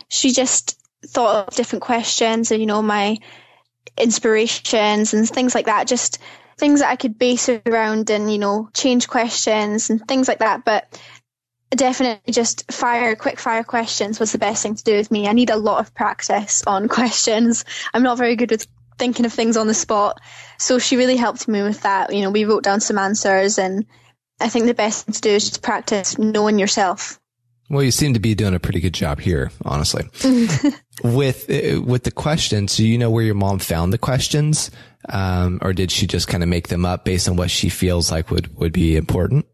she 0.08 0.32
just 0.32 0.80
thought 1.04 1.48
of 1.48 1.54
different 1.54 1.82
questions 1.82 2.50
and, 2.50 2.60
you 2.60 2.66
know, 2.66 2.82
my 2.82 3.18
inspirations 3.98 5.14
and 5.14 5.28
things 5.28 5.54
like 5.54 5.66
that. 5.66 5.86
Just 5.86 6.18
things 6.58 6.80
that 6.80 6.90
I 6.90 6.96
could 6.96 7.18
base 7.18 7.48
around 7.48 8.10
and, 8.10 8.32
you 8.32 8.38
know, 8.38 8.70
change 8.72 9.08
questions 9.08 9.90
and 9.90 10.06
things 10.06 10.26
like 10.28 10.38
that. 10.38 10.64
But 10.64 11.00
definitely 11.76 12.32
just 12.32 12.70
fire 12.72 13.14
quick 13.16 13.38
fire 13.38 13.64
questions 13.64 14.18
was 14.18 14.32
the 14.32 14.38
best 14.38 14.62
thing 14.62 14.74
to 14.74 14.84
do 14.84 14.96
with 14.96 15.10
me. 15.10 15.28
I 15.28 15.32
need 15.32 15.50
a 15.50 15.56
lot 15.56 15.80
of 15.80 15.94
practice 15.94 16.62
on 16.66 16.88
questions. 16.98 17.64
I'm 17.94 18.02
not 18.02 18.18
very 18.18 18.36
good 18.36 18.50
with 18.50 18.66
thinking 18.98 19.26
of 19.26 19.32
things 19.32 19.56
on 19.56 19.66
the 19.66 19.74
spot. 19.74 20.20
So 20.58 20.78
she 20.78 20.96
really 20.96 21.16
helped 21.16 21.48
me 21.48 21.62
with 21.62 21.82
that. 21.82 22.14
You 22.14 22.22
know, 22.22 22.30
we 22.30 22.44
wrote 22.44 22.64
down 22.64 22.80
some 22.80 22.98
answers 22.98 23.58
and 23.58 23.86
I 24.40 24.48
think 24.48 24.66
the 24.66 24.74
best 24.74 25.06
thing 25.06 25.14
to 25.14 25.20
do 25.20 25.30
is 25.30 25.48
just 25.48 25.62
practice 25.62 26.18
knowing 26.18 26.58
yourself. 26.58 27.18
Well, 27.68 27.82
you 27.82 27.90
seem 27.90 28.14
to 28.14 28.20
be 28.20 28.34
doing 28.34 28.54
a 28.54 28.60
pretty 28.60 28.80
good 28.80 28.94
job 28.94 29.18
here, 29.18 29.50
honestly. 29.64 30.08
with 31.02 31.50
uh, 31.50 31.82
with 31.82 32.04
the 32.04 32.12
questions, 32.12 32.76
do 32.76 32.86
you 32.86 32.96
know 32.96 33.10
where 33.10 33.24
your 33.24 33.34
mom 33.34 33.58
found 33.58 33.92
the 33.92 33.98
questions, 33.98 34.70
um, 35.08 35.58
or 35.62 35.72
did 35.72 35.90
she 35.90 36.06
just 36.06 36.28
kind 36.28 36.44
of 36.44 36.48
make 36.48 36.68
them 36.68 36.84
up 36.84 37.04
based 37.04 37.28
on 37.28 37.34
what 37.34 37.50
she 37.50 37.68
feels 37.68 38.12
like 38.12 38.30
would 38.30 38.56
would 38.56 38.72
be 38.72 38.94
important? 38.94 39.46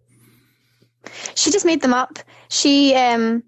She 1.35 1.51
just 1.51 1.67
made 1.67 1.83
them 1.83 1.95
up. 1.95 2.19
She, 2.49 2.95
um, 2.95 3.43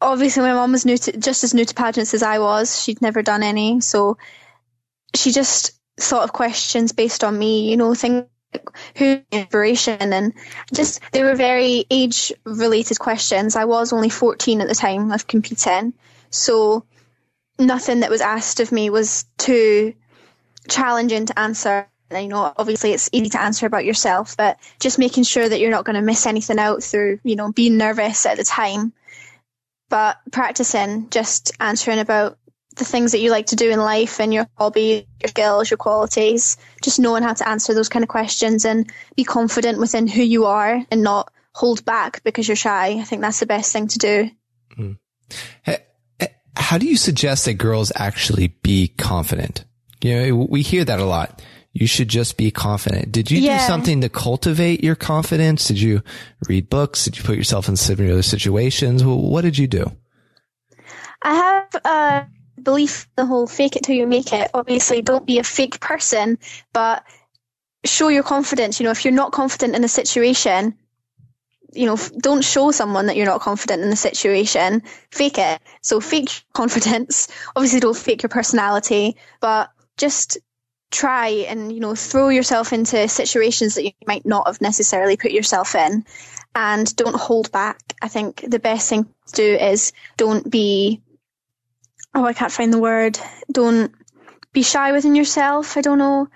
obviously, 0.00 0.42
my 0.42 0.52
mom 0.54 0.72
was 0.72 0.84
new 0.84 0.96
to, 0.98 1.16
just 1.16 1.44
as 1.44 1.54
new 1.54 1.64
to 1.64 1.74
pageants 1.74 2.14
as 2.14 2.22
I 2.22 2.38
was. 2.38 2.82
She'd 2.82 3.02
never 3.02 3.22
done 3.22 3.42
any, 3.42 3.80
so 3.80 4.18
she 5.14 5.32
just 5.32 5.72
thought 5.98 6.24
of 6.24 6.32
questions 6.32 6.92
based 6.92 7.24
on 7.24 7.38
me. 7.38 7.70
You 7.70 7.76
know, 7.76 7.94
things 7.94 8.26
who 8.96 9.20
inspiration 9.30 10.12
and 10.12 10.32
just 10.72 11.00
they 11.12 11.22
were 11.22 11.34
very 11.34 11.84
age 11.90 12.32
related 12.44 12.98
questions. 12.98 13.56
I 13.56 13.66
was 13.66 13.92
only 13.92 14.08
14 14.08 14.60
at 14.60 14.68
the 14.68 14.74
time 14.74 15.12
of 15.12 15.26
competing, 15.26 15.92
so 16.30 16.84
nothing 17.58 18.00
that 18.00 18.10
was 18.10 18.20
asked 18.20 18.60
of 18.60 18.72
me 18.72 18.90
was 18.90 19.24
too 19.36 19.94
challenging 20.68 21.26
to 21.26 21.38
answer. 21.38 21.88
You 22.10 22.28
know, 22.28 22.52
obviously 22.56 22.92
it's 22.92 23.10
easy 23.12 23.30
to 23.30 23.40
answer 23.40 23.66
about 23.66 23.84
yourself, 23.84 24.36
but 24.36 24.58
just 24.80 24.98
making 24.98 25.24
sure 25.24 25.48
that 25.48 25.60
you're 25.60 25.70
not 25.70 25.84
going 25.84 25.96
to 25.96 26.02
miss 26.02 26.26
anything 26.26 26.58
out 26.58 26.82
through, 26.82 27.20
you 27.22 27.36
know, 27.36 27.52
being 27.52 27.76
nervous 27.76 28.24
at 28.26 28.36
the 28.36 28.44
time. 28.44 28.92
But 29.90 30.18
practicing, 30.30 31.10
just 31.10 31.52
answering 31.60 31.98
about 31.98 32.38
the 32.76 32.84
things 32.84 33.12
that 33.12 33.20
you 33.20 33.30
like 33.30 33.46
to 33.46 33.56
do 33.56 33.70
in 33.70 33.78
life 33.78 34.20
and 34.20 34.32
your 34.32 34.48
hobby, 34.56 35.06
your 35.20 35.28
skills, 35.28 35.70
your 35.70 35.78
qualities, 35.78 36.56
just 36.82 37.00
knowing 37.00 37.22
how 37.22 37.34
to 37.34 37.48
answer 37.48 37.74
those 37.74 37.88
kind 37.88 38.02
of 38.02 38.08
questions 38.08 38.64
and 38.64 38.90
be 39.16 39.24
confident 39.24 39.78
within 39.78 40.06
who 40.06 40.22
you 40.22 40.46
are 40.46 40.82
and 40.90 41.02
not 41.02 41.32
hold 41.54 41.84
back 41.84 42.22
because 42.22 42.46
you're 42.46 42.56
shy. 42.56 42.98
I 43.00 43.04
think 43.04 43.20
that's 43.20 43.40
the 43.40 43.46
best 43.46 43.72
thing 43.72 43.88
to 43.88 43.98
do. 43.98 44.30
Mm. 44.78 44.98
How 46.56 46.78
do 46.78 46.86
you 46.86 46.96
suggest 46.96 47.44
that 47.44 47.54
girls 47.54 47.92
actually 47.96 48.48
be 48.48 48.88
confident? 48.88 49.64
You 50.00 50.14
know, 50.14 50.46
we 50.48 50.62
hear 50.62 50.84
that 50.84 51.00
a 51.00 51.04
lot. 51.04 51.42
You 51.78 51.86
should 51.86 52.08
just 52.08 52.36
be 52.36 52.50
confident. 52.50 53.12
Did 53.12 53.30
you 53.30 53.38
yeah. 53.38 53.58
do 53.58 53.64
something 53.64 54.00
to 54.00 54.08
cultivate 54.08 54.82
your 54.82 54.96
confidence? 54.96 55.68
Did 55.68 55.80
you 55.80 56.02
read 56.48 56.68
books? 56.68 57.04
Did 57.04 57.16
you 57.16 57.22
put 57.22 57.36
yourself 57.36 57.68
in 57.68 57.76
similar 57.76 58.20
situations? 58.22 59.04
What 59.04 59.42
did 59.42 59.56
you 59.56 59.68
do? 59.68 59.92
I 61.22 61.34
have 61.34 61.84
a 61.84 62.26
belief 62.60 63.08
the 63.14 63.24
whole 63.24 63.46
fake 63.46 63.76
it 63.76 63.84
till 63.84 63.94
you 63.94 64.08
make 64.08 64.32
it. 64.32 64.50
Obviously, 64.54 65.02
don't 65.02 65.24
be 65.24 65.38
a 65.38 65.44
fake 65.44 65.78
person, 65.78 66.38
but 66.72 67.04
show 67.84 68.08
your 68.08 68.24
confidence. 68.24 68.80
You 68.80 68.84
know, 68.84 68.90
if 68.90 69.04
you're 69.04 69.14
not 69.14 69.30
confident 69.30 69.76
in 69.76 69.84
a 69.84 69.88
situation, 69.88 70.74
you 71.72 71.86
know, 71.86 71.96
don't 72.20 72.42
show 72.42 72.72
someone 72.72 73.06
that 73.06 73.14
you're 73.14 73.24
not 73.24 73.40
confident 73.40 73.84
in 73.84 73.90
the 73.90 73.94
situation. 73.94 74.82
Fake 75.12 75.38
it. 75.38 75.60
So 75.82 76.00
fake 76.00 76.42
confidence. 76.54 77.28
Obviously, 77.54 77.78
don't 77.78 77.96
fake 77.96 78.24
your 78.24 78.30
personality, 78.30 79.16
but 79.40 79.70
just 79.96 80.38
try 80.90 81.28
and 81.28 81.72
you 81.72 81.80
know 81.80 81.94
throw 81.94 82.28
yourself 82.28 82.72
into 82.72 83.08
situations 83.08 83.74
that 83.74 83.84
you 83.84 83.92
might 84.06 84.24
not 84.24 84.46
have 84.46 84.60
necessarily 84.60 85.16
put 85.16 85.32
yourself 85.32 85.74
in 85.74 86.04
and 86.54 86.96
don't 86.96 87.14
hold 87.14 87.52
back 87.52 87.78
i 88.00 88.08
think 88.08 88.42
the 88.48 88.58
best 88.58 88.88
thing 88.88 89.04
to 89.26 89.34
do 89.34 89.54
is 89.54 89.92
don't 90.16 90.50
be 90.50 91.02
oh, 92.18 92.24
I 92.24 92.32
can't 92.32 92.52
find 92.52 92.72
the 92.72 92.78
word. 92.78 93.18
Don't 93.50 93.92
be 94.52 94.62
shy 94.62 94.92
within 94.92 95.14
yourself. 95.14 95.76
I 95.76 95.80
don't 95.80 95.98
know. 95.98 96.28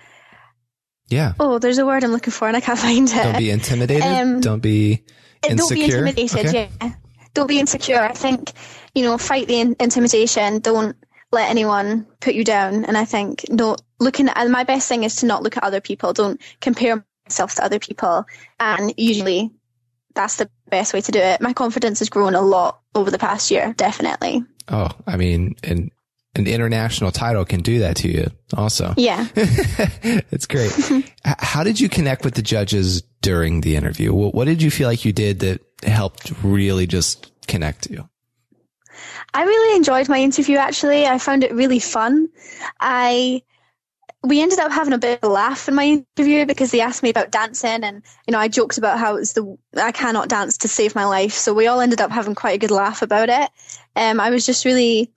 Yeah. 1.09 1.35
Oh, 1.39 1.59
there's 1.59 1.79
a 1.79 1.87
word 1.87 2.05
I'm 2.05 2.13
looking 2.13 2.33
for 2.33 2.49
and 2.49 2.57
I 2.57 2.61
can't 2.61 2.79
find 2.79 3.09
it. 3.09 3.15
Don't 3.15 3.39
be 3.39 3.51
intimidated. 3.51 4.03
Um, 4.03 4.41
don't 4.41 4.63
be 4.63 5.03
insecure. 5.47 5.57
Don't 5.57 6.15
be 6.15 6.23
intimidated. 6.23 6.47
Okay. 6.47 6.71
Yeah. 6.81 6.93
Don't 7.35 7.47
be 7.47 7.59
insecure. 7.59 8.01
I 8.01 8.13
think 8.13 8.53
you 8.95 9.05
know, 9.05 9.19
fight 9.19 9.49
the 9.49 9.61
in- 9.61 9.77
intimidation. 9.81 10.61
Don't 10.61 10.97
let 11.33 11.51
anyone 11.51 12.07
put 12.21 12.35
you 12.35 12.45
down. 12.45 12.85
And 12.85 12.97
I 12.97 13.05
think 13.05 13.47
no, 13.49 13.77
looking 13.99 14.29
at 14.29 14.51
my 14.51 14.65
best 14.65 14.89
thing 14.89 15.05
is 15.05 15.17
to 15.17 15.27
not 15.27 15.43
look 15.43 15.57
at 15.57 15.65
other 15.65 15.81
people. 15.81 16.13
Don't 16.13 16.41
compare 16.61 17.05
myself 17.27 17.55
to 17.57 17.65
other 17.65 17.79
people. 17.79 18.27
And 18.61 18.95
usually, 18.97 19.51
that's 20.15 20.37
the 20.37 20.51
best 20.69 20.93
way 20.93 21.01
to 21.01 21.13
do 21.13 21.19
it. 21.19 21.41
My 21.41 21.53
confidence 21.53 21.99
has 22.01 22.11
grown 22.11 22.35
a 22.35 22.43
lot 22.43 22.81
over 22.95 23.11
the 23.11 23.19
past 23.19 23.51
year, 23.51 23.73
definitely. 23.77 24.45
Oh, 24.69 24.91
I 25.07 25.17
mean, 25.17 25.57
an 25.65 25.91
an 26.35 26.47
international 26.47 27.11
title 27.11 27.45
can 27.45 27.61
do 27.61 27.81
that 27.81 27.97
to 27.97 28.09
you 28.09 28.31
also. 28.57 28.95
Yeah. 29.03 29.27
it's 29.37 30.47
great. 30.47 30.73
How 31.25 31.63
did 31.63 31.79
you 31.79 31.89
connect 31.89 32.25
with 32.25 32.35
the 32.35 32.43
judges 32.43 33.03
during 33.21 33.61
the 33.61 33.77
interview? 33.77 34.13
What 34.13 34.47
did 34.47 34.63
you 34.63 34.71
feel 34.71 34.89
like 34.89 35.05
you 35.05 35.13
did 35.13 35.41
that 35.41 35.61
helped 35.83 36.33
really 36.43 36.87
just 36.87 37.31
connect 37.49 37.91
you? 37.91 38.09
I 39.35 39.45
really 39.45 39.77
enjoyed 39.77 40.09
my 40.09 40.19
interview 40.19 40.57
actually. 40.59 41.07
I 41.07 41.19
found 41.19 41.45
it 41.45 41.53
really 41.53 41.79
fun. 41.79 42.29
I 42.81 43.43
we 44.25 44.41
ended 44.41 44.61
up 44.61 44.71
having 44.71 44.93
a 44.93 44.99
bit 44.99 45.19
of 45.23 45.29
a 45.29 45.33
laugh 45.33 45.69
in 45.69 45.75
my 45.75 46.05
interview 46.17 46.47
because 46.47 46.71
they 46.71 46.81
asked 46.81 47.03
me 47.03 47.11
about 47.11 47.33
dancing 47.33 47.83
and 47.83 48.03
you 48.27 48.33
know 48.33 48.39
I 48.39 48.49
joked 48.49 48.79
about 48.79 48.99
how 48.99 49.17
it's 49.17 49.33
the 49.33 49.59
I 49.77 49.93
cannot 49.93 50.29
dance 50.29 50.59
to 50.59 50.69
save 50.69 50.95
my 50.95 51.05
life. 51.05 51.33
So 51.33 51.53
we 51.53 51.67
all 51.67 51.81
ended 51.81 52.01
up 52.01 52.11
having 52.11 52.35
quite 52.35 52.57
a 52.57 52.59
good 52.59 52.71
laugh 52.71 53.03
about 53.03 53.29
it. 53.29 53.51
Um, 53.97 54.21
I 54.21 54.31
was 54.31 54.47
just 54.47 54.65
really 54.65 55.13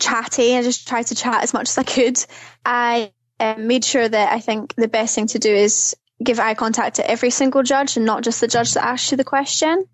chatty. 0.00 0.56
I 0.56 0.62
just 0.62 0.86
tried 0.86 1.06
to 1.06 1.14
chat 1.14 1.42
as 1.42 1.52
much 1.52 1.68
as 1.68 1.78
I 1.78 1.82
could. 1.82 2.24
I 2.64 3.12
um, 3.40 3.66
made 3.66 3.84
sure 3.84 4.08
that 4.08 4.32
I 4.32 4.40
think 4.40 4.74
the 4.74 4.88
best 4.88 5.14
thing 5.14 5.26
to 5.28 5.38
do 5.38 5.52
is 5.52 5.96
give 6.22 6.38
eye 6.38 6.54
contact 6.54 6.96
to 6.96 7.10
every 7.10 7.30
single 7.30 7.62
judge 7.62 7.96
and 7.96 8.06
not 8.06 8.22
just 8.22 8.40
the 8.40 8.46
judge 8.46 8.74
that 8.74 8.84
asked 8.84 9.10
you 9.10 9.16
the 9.16 9.24
question 9.24 9.86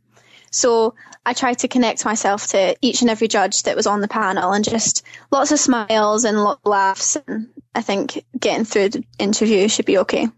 so 0.50 0.94
I 1.24 1.32
tried 1.32 1.58
to 1.60 1.68
connect 1.68 2.04
myself 2.04 2.48
to 2.48 2.76
each 2.80 3.00
and 3.00 3.10
every 3.10 3.28
judge 3.28 3.64
that 3.64 3.76
was 3.76 3.86
on 3.86 4.00
the 4.00 4.08
panel 4.08 4.52
and 4.52 4.64
just 4.64 5.04
lots 5.30 5.50
of 5.50 5.58
smiles 5.58 6.24
and 6.24 6.42
lots 6.42 6.60
of 6.64 6.70
laughs. 6.70 7.16
And 7.26 7.48
I 7.74 7.82
think 7.82 8.24
getting 8.38 8.64
through 8.64 8.90
the 8.90 9.04
interview 9.18 9.68
should 9.68 9.86
be 9.86 9.98
okay. 9.98 10.28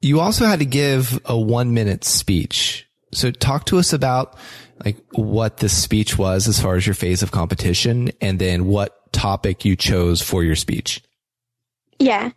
You 0.00 0.20
also 0.20 0.44
had 0.44 0.60
to 0.60 0.66
give 0.66 1.20
a 1.24 1.38
one 1.38 1.72
minute 1.74 2.04
speech. 2.04 2.86
So 3.12 3.30
talk 3.30 3.64
to 3.66 3.78
us 3.78 3.92
about 3.92 4.36
like 4.84 4.98
what 5.12 5.56
the 5.56 5.68
speech 5.68 6.18
was 6.18 6.46
as 6.46 6.60
far 6.60 6.76
as 6.76 6.86
your 6.86 6.94
phase 6.94 7.22
of 7.22 7.30
competition 7.30 8.12
and 8.20 8.38
then 8.38 8.66
what 8.66 9.12
topic 9.12 9.64
you 9.64 9.76
chose 9.76 10.22
for 10.22 10.44
your 10.44 10.56
speech. 10.56 11.02
Yeah. 11.98 12.30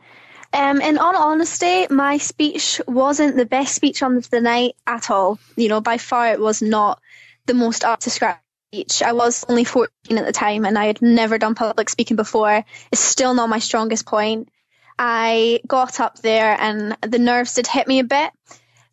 Um, 0.54 0.82
in 0.82 0.98
all 0.98 1.16
honesty, 1.16 1.88
my 1.90 2.18
speech 2.18 2.82
wasn't 2.88 3.38
the 3.38 3.46
best 3.46 3.74
speech 3.74 4.04
on 4.04 4.22
the 4.30 4.42
night 4.42 4.76
at 4.86 5.10
all. 5.10 5.40
You 5.56 5.70
know, 5.70 5.82
by 5.82 5.98
far 5.98 6.28
it 6.30 6.40
was 6.40 6.62
not 6.62 7.00
the 7.46 7.54
most 7.54 7.86
up 7.86 8.02
to 8.02 8.10
scratch 8.10 8.40
speech. 8.72 9.02
I 9.02 9.14
was 9.14 9.46
only 9.50 9.64
14 9.64 10.18
at 10.18 10.26
the 10.26 10.32
time 10.32 10.66
and 10.66 10.78
I 10.78 10.86
had 10.86 11.02
never 11.02 11.38
done 11.38 11.56
public 11.56 11.90
speaking 11.90 12.18
before. 12.18 12.64
It's 12.92 13.02
still 13.02 13.34
not 13.34 13.50
my 13.50 13.60
strongest 13.60 14.06
point. 14.06 14.50
I 14.98 15.62
got 15.68 16.00
up 16.00 16.20
there 16.20 16.56
and 16.60 16.96
the 17.02 17.20
nerves 17.20 17.54
did 17.54 17.68
hit 17.68 17.88
me 17.88 18.00
a 18.00 18.04
bit. 18.04 18.32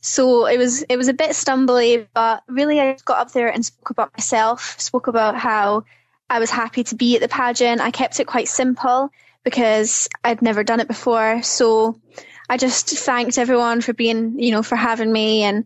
So 0.01 0.47
it 0.47 0.59
was 0.59 0.83
it 0.83 0.97
was 0.97 1.09
a 1.09 1.13
bit 1.13 1.31
stumbly, 1.31 2.07
but 2.15 2.43
really 2.49 2.81
I 2.81 2.97
got 3.05 3.19
up 3.19 3.33
there 3.33 3.49
and 3.49 3.65
spoke 3.65 3.91
about 3.91 4.13
myself, 4.17 4.81
spoke 4.81 5.09
about 5.09 5.37
how 5.37 5.85
I 6.31 6.39
was 6.39 6.51
happy 6.51 6.85
to 6.85 6.95
be 6.95 7.17
at 7.17 7.21
the 7.21 7.29
pageant. 7.29 7.81
I 7.81 7.91
kept 7.91 8.21
it 8.21 8.27
quite 8.27 8.49
simple 8.49 9.11
because 9.45 10.09
I'd 10.25 10.43
never 10.43 10.65
done 10.65 10.81
it 10.81 10.89
before. 10.89 11.43
So 11.43 12.01
I 12.49 12.57
just 12.57 12.89
thanked 12.89 13.39
everyone 13.39 13.81
for 13.81 13.93
being, 13.93 14.39
you 14.39 14.51
know, 14.51 14.63
for 14.63 14.77
having 14.77 15.13
me 15.13 15.43
and 15.43 15.65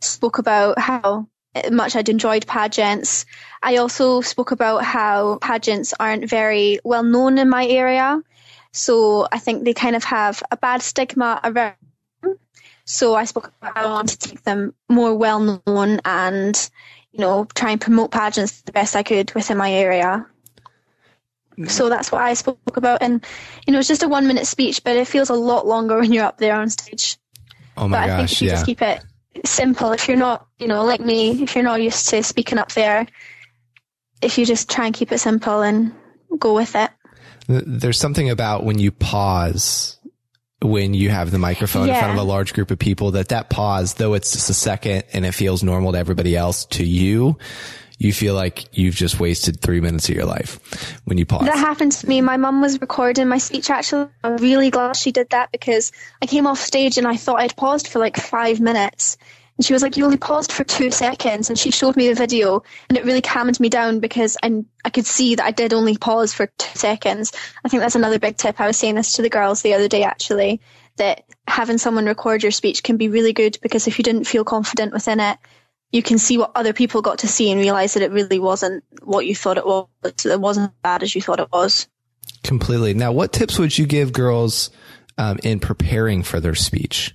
spoke 0.00 0.38
about 0.38 0.78
how 0.78 1.26
much 1.70 1.96
I'd 1.96 2.08
enjoyed 2.08 2.46
pageants. 2.46 3.26
I 3.62 3.76
also 3.76 4.20
spoke 4.20 4.52
about 4.52 4.84
how 4.84 5.38
pageants 5.38 5.92
aren't 5.98 6.28
very 6.28 6.78
well 6.84 7.02
known 7.02 7.38
in 7.38 7.48
my 7.48 7.66
area. 7.66 8.22
So 8.72 9.26
I 9.32 9.38
think 9.38 9.64
they 9.64 9.74
kind 9.74 9.96
of 9.96 10.04
have 10.04 10.42
a 10.50 10.56
bad 10.56 10.82
stigma 10.82 11.40
around. 11.42 11.74
So 12.84 13.14
I 13.14 13.24
spoke 13.24 13.52
about 13.60 13.76
how 13.76 13.86
I 13.86 13.90
want 13.90 14.08
to 14.10 14.18
take 14.18 14.42
them 14.42 14.74
more 14.88 15.14
well 15.14 15.60
known 15.66 16.00
and, 16.04 16.70
you 17.12 17.20
know, 17.20 17.46
try 17.54 17.72
and 17.72 17.80
promote 17.80 18.12
pageants 18.12 18.62
the 18.62 18.72
best 18.72 18.96
I 18.96 19.02
could 19.02 19.34
within 19.34 19.58
my 19.58 19.72
area. 19.72 20.26
Mm. 21.60 21.70
So 21.70 21.88
that's 21.88 22.10
what 22.10 22.22
I 22.22 22.34
spoke 22.34 22.76
about. 22.76 23.02
And, 23.02 23.24
you 23.66 23.72
know, 23.72 23.78
it's 23.78 23.88
just 23.88 24.02
a 24.02 24.08
one 24.08 24.26
minute 24.26 24.46
speech, 24.46 24.82
but 24.82 24.96
it 24.96 25.06
feels 25.06 25.30
a 25.30 25.34
lot 25.34 25.66
longer 25.66 25.98
when 25.98 26.12
you're 26.12 26.24
up 26.24 26.38
there 26.38 26.54
on 26.54 26.70
stage. 26.70 27.18
Oh 27.76 27.86
my 27.86 28.00
but 28.00 28.06
gosh. 28.06 28.10
I 28.10 28.16
think 28.16 28.32
if 28.32 28.42
you 28.42 28.48
yeah. 28.48 28.54
just 28.54 28.66
keep 28.66 28.82
it 28.82 29.04
simple, 29.44 29.92
if 29.92 30.08
you're 30.08 30.16
not, 30.16 30.46
you 30.58 30.66
know, 30.66 30.84
like 30.84 31.00
me, 31.00 31.42
if 31.42 31.54
you're 31.54 31.64
not 31.64 31.82
used 31.82 32.08
to 32.08 32.22
speaking 32.22 32.58
up 32.58 32.72
there, 32.72 33.06
if 34.22 34.38
you 34.38 34.46
just 34.46 34.70
try 34.70 34.86
and 34.86 34.94
keep 34.94 35.12
it 35.12 35.18
simple 35.18 35.62
and 35.62 35.92
go 36.38 36.54
with 36.54 36.74
it. 36.74 36.90
There's 37.46 37.98
something 37.98 38.30
about 38.30 38.64
when 38.64 38.78
you 38.78 38.90
pause 38.90 39.98
when 40.62 40.92
you 40.92 41.08
have 41.08 41.30
the 41.30 41.38
microphone 41.38 41.88
yeah. 41.88 41.94
in 41.94 42.00
front 42.00 42.12
of 42.12 42.18
a 42.18 42.28
large 42.28 42.52
group 42.52 42.70
of 42.70 42.78
people 42.78 43.12
that 43.12 43.28
that 43.28 43.48
pause, 43.48 43.94
though 43.94 44.14
it's 44.14 44.32
just 44.32 44.50
a 44.50 44.54
second 44.54 45.04
and 45.12 45.24
it 45.24 45.32
feels 45.32 45.62
normal 45.62 45.92
to 45.92 45.98
everybody 45.98 46.36
else, 46.36 46.66
to 46.66 46.84
you, 46.84 47.38
you 48.00 48.14
feel 48.14 48.34
like 48.34 48.66
you've 48.76 48.94
just 48.94 49.20
wasted 49.20 49.60
three 49.60 49.78
minutes 49.78 50.08
of 50.08 50.14
your 50.14 50.24
life 50.24 50.98
when 51.04 51.18
you 51.18 51.26
pause. 51.26 51.44
That 51.44 51.58
happened 51.58 51.92
to 51.92 52.08
me. 52.08 52.22
My 52.22 52.38
mum 52.38 52.62
was 52.62 52.80
recording 52.80 53.28
my 53.28 53.36
speech 53.36 53.68
actually. 53.68 54.08
I'm 54.24 54.38
really 54.38 54.70
glad 54.70 54.96
she 54.96 55.12
did 55.12 55.28
that 55.30 55.52
because 55.52 55.92
I 56.22 56.26
came 56.26 56.46
off 56.46 56.58
stage 56.58 56.96
and 56.96 57.06
I 57.06 57.16
thought 57.16 57.40
I'd 57.40 57.54
paused 57.56 57.88
for 57.88 57.98
like 57.98 58.16
five 58.16 58.58
minutes. 58.58 59.18
And 59.58 59.66
she 59.66 59.74
was 59.74 59.82
like, 59.82 59.98
You 59.98 60.06
only 60.06 60.16
paused 60.16 60.50
for 60.50 60.64
two 60.64 60.90
seconds. 60.90 61.50
And 61.50 61.58
she 61.58 61.70
showed 61.70 61.94
me 61.94 62.08
the 62.08 62.14
video 62.14 62.62
and 62.88 62.96
it 62.96 63.04
really 63.04 63.20
calmed 63.20 63.60
me 63.60 63.68
down 63.68 64.00
because 64.00 64.38
I, 64.42 64.64
I 64.82 64.88
could 64.88 65.04
see 65.04 65.34
that 65.34 65.44
I 65.44 65.50
did 65.50 65.74
only 65.74 65.98
pause 65.98 66.32
for 66.32 66.46
two 66.46 66.78
seconds. 66.78 67.34
I 67.66 67.68
think 67.68 67.82
that's 67.82 67.96
another 67.96 68.18
big 68.18 68.38
tip. 68.38 68.58
I 68.62 68.66
was 68.66 68.78
saying 68.78 68.94
this 68.94 69.16
to 69.16 69.22
the 69.22 69.28
girls 69.28 69.60
the 69.60 69.74
other 69.74 69.88
day 69.88 70.04
actually 70.04 70.62
that 70.96 71.24
having 71.46 71.76
someone 71.76 72.06
record 72.06 72.42
your 72.42 72.52
speech 72.52 72.82
can 72.82 72.96
be 72.96 73.08
really 73.08 73.34
good 73.34 73.58
because 73.60 73.86
if 73.86 73.98
you 73.98 74.04
didn't 74.04 74.24
feel 74.24 74.44
confident 74.44 74.94
within 74.94 75.20
it, 75.20 75.38
you 75.92 76.02
can 76.02 76.18
see 76.18 76.38
what 76.38 76.52
other 76.54 76.72
people 76.72 77.02
got 77.02 77.20
to 77.20 77.28
see 77.28 77.50
and 77.50 77.60
realize 77.60 77.94
that 77.94 78.02
it 78.02 78.12
really 78.12 78.38
wasn't 78.38 78.84
what 79.02 79.26
you 79.26 79.34
thought 79.34 79.58
it 79.58 79.66
was. 79.66 79.88
It 80.24 80.40
wasn't 80.40 80.70
as 80.70 80.76
bad 80.82 81.02
as 81.02 81.14
you 81.14 81.22
thought 81.22 81.40
it 81.40 81.48
was. 81.52 81.88
Completely. 82.44 82.94
Now, 82.94 83.12
what 83.12 83.32
tips 83.32 83.58
would 83.58 83.76
you 83.76 83.86
give 83.86 84.12
girls 84.12 84.70
um, 85.18 85.38
in 85.42 85.58
preparing 85.58 86.22
for 86.22 86.38
their 86.38 86.54
speech? 86.54 87.14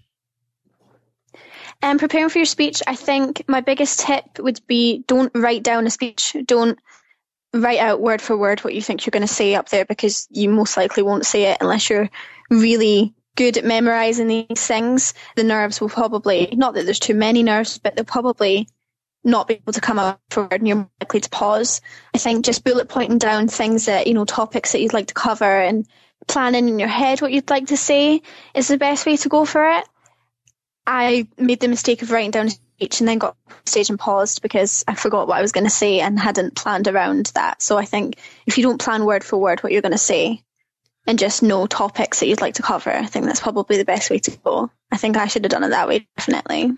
And 1.81 1.91
um, 1.91 1.99
preparing 1.99 2.29
for 2.29 2.39
your 2.39 2.45
speech, 2.45 2.81
I 2.87 2.95
think 2.95 3.43
my 3.47 3.61
biggest 3.61 4.01
tip 4.01 4.39
would 4.39 4.59
be 4.67 5.03
don't 5.07 5.31
write 5.35 5.63
down 5.63 5.87
a 5.87 5.89
speech. 5.89 6.35
Don't 6.45 6.79
write 7.53 7.79
out 7.79 8.01
word 8.01 8.21
for 8.21 8.35
word 8.35 8.59
what 8.61 8.73
you 8.73 8.81
think 8.81 9.05
you're 9.05 9.11
going 9.11 9.21
to 9.21 9.33
say 9.33 9.55
up 9.55 9.69
there 9.69 9.85
because 9.85 10.27
you 10.29 10.49
most 10.49 10.75
likely 10.75 11.03
won't 11.03 11.25
say 11.25 11.43
it 11.51 11.57
unless 11.61 11.89
you're 11.89 12.09
really 12.49 13.13
good 13.35 13.57
at 13.57 13.65
memorizing 13.65 14.27
these 14.27 14.65
things. 14.65 15.13
The 15.35 15.43
nerves 15.43 15.79
will 15.81 15.89
probably, 15.89 16.49
not 16.53 16.73
that 16.73 16.85
there's 16.85 16.99
too 16.99 17.15
many 17.15 17.43
nerves, 17.43 17.77
but 17.77 17.95
they'll 17.95 18.05
probably 18.05 18.67
not 19.23 19.47
be 19.47 19.55
able 19.55 19.73
to 19.73 19.81
come 19.81 19.99
up 19.99 20.21
forward 20.29 20.53
and 20.53 20.67
you're 20.67 20.89
likely 21.01 21.19
to 21.19 21.29
pause. 21.29 21.81
I 22.13 22.19
think 22.19 22.45
just 22.45 22.63
bullet 22.63 22.87
pointing 22.87 23.17
down 23.17 23.47
things 23.47 23.85
that, 23.85 24.07
you 24.07 24.13
know, 24.13 24.25
topics 24.25 24.71
that 24.71 24.81
you'd 24.81 24.93
like 24.93 25.07
to 25.07 25.13
cover 25.13 25.45
and 25.45 25.87
planning 26.27 26.69
in 26.69 26.79
your 26.79 26.87
head 26.87 27.21
what 27.21 27.31
you'd 27.31 27.49
like 27.49 27.67
to 27.67 27.77
say 27.77 28.21
is 28.53 28.67
the 28.67 28.77
best 28.77 29.05
way 29.05 29.17
to 29.17 29.29
go 29.29 29.45
for 29.45 29.77
it. 29.77 29.85
I 30.87 31.27
made 31.37 31.59
the 31.59 31.67
mistake 31.67 32.03
of 32.03 32.11
writing 32.11 32.31
down 32.31 32.47
a 32.47 32.51
speech 32.51 32.99
and 32.99 33.07
then 33.07 33.17
got 33.17 33.35
stage 33.65 33.89
and 33.89 33.99
paused 33.99 34.43
because 34.43 34.83
I 34.87 34.93
forgot 34.95 35.27
what 35.27 35.37
I 35.37 35.41
was 35.41 35.51
going 35.51 35.63
to 35.63 35.69
say 35.71 35.99
and 35.99 36.19
hadn't 36.19 36.55
planned 36.55 36.87
around 36.87 37.31
that. 37.33 37.61
So 37.63 37.77
I 37.77 37.85
think 37.85 38.17
if 38.45 38.57
you 38.57 38.63
don't 38.63 38.81
plan 38.81 39.05
word 39.05 39.23
for 39.23 39.37
word 39.37 39.61
what 39.61 39.73
you're 39.73 39.81
going 39.81 39.91
to 39.91 39.97
say 39.97 40.44
and 41.07 41.19
just 41.19 41.43
know 41.43 41.67
topics 41.67 42.19
that 42.19 42.27
you'd 42.27 42.41
like 42.41 42.55
to 42.55 42.61
cover, 42.61 42.91
I 42.91 43.05
think 43.05 43.25
that's 43.25 43.39
probably 43.39 43.77
the 43.77 43.85
best 43.85 44.09
way 44.09 44.19
to 44.19 44.31
go. 44.43 44.71
I 44.91 44.97
think 44.97 45.17
I 45.17 45.27
should 45.27 45.43
have 45.43 45.51
done 45.51 45.63
it 45.63 45.69
that 45.69 45.87
way, 45.87 46.07
definitely. 46.17 46.71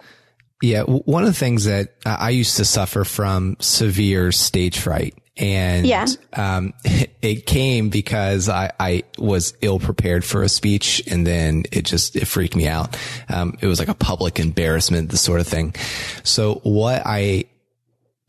Yeah. 0.62 0.84
One 0.84 1.24
of 1.24 1.29
the 1.29 1.39
things 1.39 1.65
that 1.65 1.96
I 2.05 2.31
used 2.31 2.57
to 2.57 2.65
suffer 2.65 3.03
from 3.03 3.57
severe 3.60 4.31
stage 4.31 4.79
fright 4.79 5.13
and 5.38 5.86
yeah. 5.86 6.07
um, 6.34 6.74
it 7.22 7.46
came 7.46 7.89
because 7.89 8.50
I, 8.50 8.72
I 8.79 9.03
was 9.17 9.53
ill 9.62 9.79
prepared 9.79 10.25
for 10.25 10.43
a 10.43 10.50
speech, 10.50 11.03
and 11.07 11.25
then 11.25 11.63
it 11.72 11.86
just 11.86 12.15
it 12.15 12.25
freaked 12.25 12.55
me 12.55 12.67
out. 12.67 12.98
Um, 13.29 13.57
it 13.62 13.67
was 13.67 13.79
like 13.79 13.88
a 13.88 13.93
public 13.93 14.39
embarrassment, 14.39 15.10
the 15.10 15.17
sort 15.17 15.39
of 15.39 15.48
thing. 15.48 15.75
So 16.24 16.55
what 16.63 17.03
I 17.05 17.46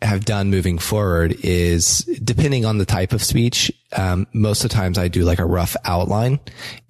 have 0.01 0.25
done 0.25 0.51
moving 0.51 0.79
forward 0.79 1.37
is 1.43 1.99
depending 2.23 2.65
on 2.65 2.79
the 2.79 2.85
type 2.85 3.13
of 3.13 3.23
speech. 3.23 3.73
Um, 3.97 4.27
most 4.33 4.65
of 4.65 4.71
the 4.71 4.77
times 4.77 4.99
I 4.99 5.09
do 5.09 5.25
like 5.25 5.41
a 5.41 5.47
rough 5.47 5.77
outline, 5.85 6.39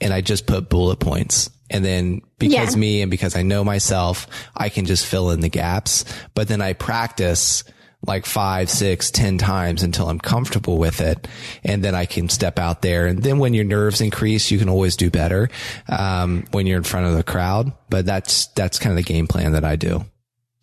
and 0.01 0.13
I 0.13 0.21
just 0.21 0.47
put 0.47 0.69
bullet 0.69 0.99
points. 0.99 1.51
And 1.71 1.85
then 1.85 2.23
because 2.39 2.75
yeah. 2.75 2.81
me 2.81 3.03
and 3.03 3.11
because 3.11 3.37
I 3.37 3.43
know 3.43 3.65
myself, 3.65 4.27
I 4.57 4.69
can 4.69 4.85
just 4.85 5.07
fill 5.07 5.31
in 5.31 5.41
the 5.41 5.49
gaps. 5.49 6.05
But 6.35 6.49
then 6.49 6.61
I 6.61 6.73
practice 6.73 7.65
like 8.07 8.27
five, 8.27 8.71
six, 8.71 9.11
ten 9.11 9.39
times 9.39 9.83
until 9.83 10.09
I'm 10.09 10.19
comfortable 10.19 10.79
with 10.79 11.01
it. 11.01 11.29
And 11.65 11.83
then 11.83 11.95
I 11.95 12.07
can 12.07 12.29
step 12.29 12.59
out 12.59 12.81
there. 12.81 13.07
And 13.07 13.23
then 13.23 13.39
when 13.39 13.55
your 13.55 13.65
nerves 13.65 14.01
increase, 14.01 14.51
you 14.51 14.59
can 14.59 14.69
always 14.69 14.97
do 14.97 15.11
better, 15.11 15.51
um, 15.89 16.45
when 16.53 16.67
you're 16.67 16.79
in 16.79 16.85
front 16.85 17.07
of 17.07 17.15
the 17.15 17.25
crowd. 17.25 17.73
But 17.91 18.07
that's, 18.07 18.47
that's 18.49 18.79
kind 18.79 18.97
of 18.97 19.05
the 19.05 19.13
game 19.13 19.27
plan 19.27 19.53
that 19.53 19.65
I 19.65 19.77
do. 19.77 20.05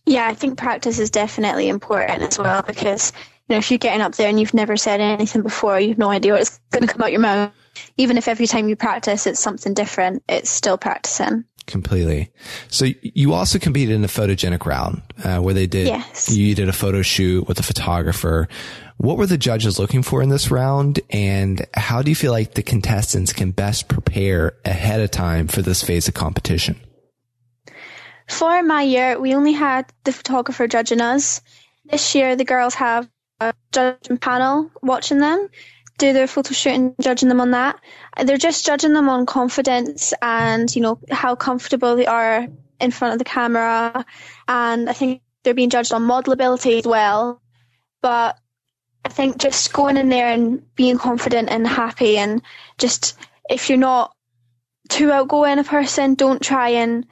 Yeah, 0.05 0.27
I 0.27 0.33
think 0.33 0.57
practice 0.57 0.99
is 0.99 1.09
definitely 1.09 1.67
important 1.67 2.21
as 2.21 2.37
well 2.37 2.61
because, 2.61 3.11
you 3.47 3.55
know, 3.55 3.57
if 3.57 3.71
you're 3.71 3.77
getting 3.79 4.01
up 4.01 4.15
there 4.15 4.29
and 4.29 4.39
you've 4.39 4.53
never 4.53 4.77
said 4.77 5.01
anything 5.01 5.41
before, 5.41 5.79
you've 5.79 5.97
no 5.97 6.09
idea 6.09 6.33
what's 6.33 6.59
going 6.71 6.87
to 6.87 6.93
come 6.93 7.01
out 7.01 7.11
your 7.11 7.21
mouth. 7.21 7.51
Even 7.97 8.17
if 8.17 8.27
every 8.27 8.47
time 8.47 8.69
you 8.69 8.75
practice, 8.75 9.27
it's 9.27 9.39
something 9.39 9.73
different, 9.73 10.23
it's 10.29 10.49
still 10.49 10.77
practicing 10.77 11.45
completely. 11.67 12.31
So 12.69 12.87
you 13.01 13.33
also 13.33 13.59
competed 13.59 13.95
in 13.95 14.01
the 14.01 14.07
photogenic 14.07 14.65
round 14.65 15.01
uh, 15.23 15.39
where 15.39 15.53
they 15.53 15.67
did 15.67 15.87
yes. 15.87 16.35
you 16.35 16.55
did 16.55 16.69
a 16.69 16.73
photo 16.73 17.01
shoot 17.01 17.47
with 17.47 17.59
a 17.59 17.63
photographer. 17.63 18.47
What 18.97 19.17
were 19.17 19.25
the 19.25 19.37
judges 19.37 19.77
looking 19.77 20.03
for 20.03 20.21
in 20.21 20.29
this 20.29 20.49
round, 20.49 21.01
and 21.09 21.65
how 21.73 22.01
do 22.01 22.09
you 22.09 22.15
feel 22.15 22.31
like 22.31 22.53
the 22.53 22.63
contestants 22.63 23.33
can 23.33 23.51
best 23.51 23.89
prepare 23.89 24.53
ahead 24.63 25.01
of 25.01 25.11
time 25.11 25.47
for 25.47 25.61
this 25.61 25.83
phase 25.83 26.07
of 26.07 26.13
competition? 26.13 26.79
For 28.27 28.63
my 28.63 28.81
year, 28.81 29.19
we 29.19 29.35
only 29.35 29.53
had 29.53 29.85
the 30.03 30.11
photographer 30.11 30.67
judging 30.67 31.01
us. 31.01 31.41
This 31.85 32.15
year, 32.15 32.35
the 32.35 32.45
girls 32.45 32.75
have 32.75 33.07
a 33.39 33.53
judging 33.71 34.17
panel 34.17 34.71
watching 34.81 35.19
them 35.19 35.49
do 35.97 36.13
their 36.13 36.27
photo 36.27 36.53
shoot 36.53 36.73
and 36.73 36.95
judging 36.99 37.29
them 37.29 37.41
on 37.41 37.51
that. 37.51 37.79
They're 38.23 38.37
just 38.37 38.65
judging 38.65 38.93
them 38.93 39.09
on 39.09 39.25
confidence 39.25 40.13
and, 40.21 40.73
you 40.75 40.81
know, 40.81 40.99
how 41.09 41.35
comfortable 41.35 41.95
they 41.95 42.05
are 42.05 42.47
in 42.79 42.91
front 42.91 43.13
of 43.13 43.19
the 43.19 43.25
camera. 43.25 44.05
And 44.47 44.89
I 44.89 44.93
think 44.93 45.21
they're 45.43 45.53
being 45.53 45.69
judged 45.69 45.93
on 45.93 46.03
model 46.03 46.33
ability 46.33 46.79
as 46.79 46.85
well. 46.85 47.41
But 48.01 48.37
I 49.03 49.09
think 49.09 49.37
just 49.37 49.71
going 49.71 49.97
in 49.97 50.09
there 50.09 50.27
and 50.27 50.63
being 50.75 50.97
confident 50.97 51.49
and 51.49 51.65
happy 51.65 52.17
and 52.17 52.41
just 52.77 53.17
if 53.49 53.69
you're 53.69 53.77
not 53.77 54.13
too 54.89 55.11
outgoing 55.11 55.59
a 55.59 55.63
person, 55.63 56.15
don't 56.15 56.41
try 56.41 56.69
and 56.69 57.05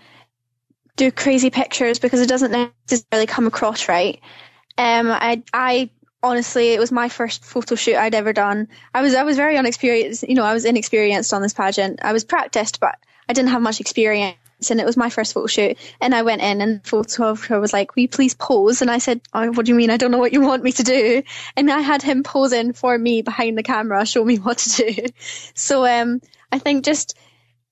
do 0.96 1.12
crazy 1.12 1.50
pictures 1.50 2.00
because 2.00 2.22
it 2.22 2.30
doesn't 2.30 2.52
necessarily 2.52 3.28
come 3.28 3.48
across 3.48 3.88
right. 3.88 4.20
Um, 4.78 5.08
I 5.08 5.44
I 5.54 5.90
honestly, 6.24 6.70
it 6.70 6.80
was 6.80 6.92
my 6.92 7.10
first 7.10 7.44
photo 7.44 7.76
shoot 7.76 7.96
I'd 7.96 8.16
ever 8.16 8.34
done. 8.34 8.70
I 8.94 9.02
was 9.02 9.14
I 9.14 9.24
was 9.24 9.36
very 9.36 9.58
inexperienced. 9.58 10.24
You 10.24 10.36
know, 10.36 10.46
I 10.46 10.54
was 10.54 10.66
inexperienced 10.66 11.34
on 11.34 11.42
this 11.42 11.54
pageant. 11.54 12.00
I 12.04 12.14
was 12.14 12.24
practiced, 12.24 12.80
but 12.80 12.96
I 13.28 13.34
didn't 13.34 13.50
have 13.50 13.62
much 13.62 13.80
experience. 13.80 14.38
And 14.70 14.80
it 14.80 14.86
was 14.86 14.96
my 14.96 15.10
first 15.10 15.34
photo 15.34 15.48
shoot. 15.48 15.78
And 16.00 16.16
I 16.16 16.22
went 16.22 16.42
in, 16.42 16.62
and 16.62 16.82
the 16.82 16.88
photographer 16.88 17.60
was 17.60 17.74
like, 17.74 17.96
"Will 17.96 18.04
you 18.04 18.08
please 18.10 18.34
pose?" 18.34 18.82
And 18.82 18.90
I 18.90 19.00
said, 19.00 19.20
oh, 19.34 19.52
"What 19.52 19.66
do 19.66 19.72
you 19.72 19.76
mean? 19.76 19.90
I 19.90 19.98
don't 19.98 20.12
know 20.12 20.20
what 20.20 20.32
you 20.32 20.42
want 20.42 20.64
me 20.64 20.72
to 20.72 20.84
do." 20.84 21.24
And 21.58 21.70
I 21.70 21.82
had 21.82 22.02
him 22.02 22.24
posing 22.24 22.72
for 22.72 22.98
me 22.98 23.22
behind 23.22 23.58
the 23.58 23.64
camera, 23.64 24.06
show 24.06 24.24
me 24.24 24.38
what 24.40 24.60
to 24.60 24.70
do. 24.84 25.06
So 25.54 25.86
um, 25.86 26.22
I 26.52 26.60
think 26.60 26.86
just 26.86 27.18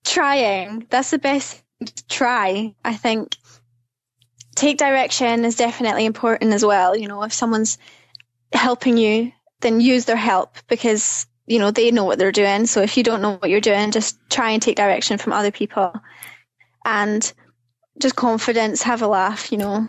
trying. 0.03 0.85
That's 0.89 1.11
the 1.11 1.19
best. 1.19 1.63
Try. 2.09 2.75
I 2.85 2.93
think 2.93 3.35
take 4.55 4.77
direction 4.77 5.45
is 5.45 5.55
definitely 5.55 6.05
important 6.05 6.53
as 6.53 6.63
well. 6.63 6.95
You 6.95 7.07
know, 7.07 7.23
if 7.23 7.33
someone's 7.33 7.77
helping 8.53 8.97
you, 8.97 9.31
then 9.61 9.81
use 9.81 10.05
their 10.05 10.15
help 10.15 10.57
because, 10.67 11.25
you 11.47 11.59
know, 11.59 11.71
they 11.71 11.91
know 11.91 12.03
what 12.03 12.19
they're 12.19 12.31
doing. 12.31 12.65
So 12.65 12.81
if 12.81 12.97
you 12.97 13.03
don't 13.03 13.21
know 13.21 13.35
what 13.35 13.49
you're 13.49 13.61
doing, 13.61 13.91
just 13.91 14.17
try 14.29 14.51
and 14.51 14.61
take 14.61 14.75
direction 14.75 15.17
from 15.17 15.33
other 15.33 15.51
people 15.51 15.93
and 16.85 17.31
just 17.99 18.15
confidence, 18.15 18.83
have 18.83 19.01
a 19.01 19.07
laugh, 19.07 19.51
you 19.51 19.57
know, 19.57 19.87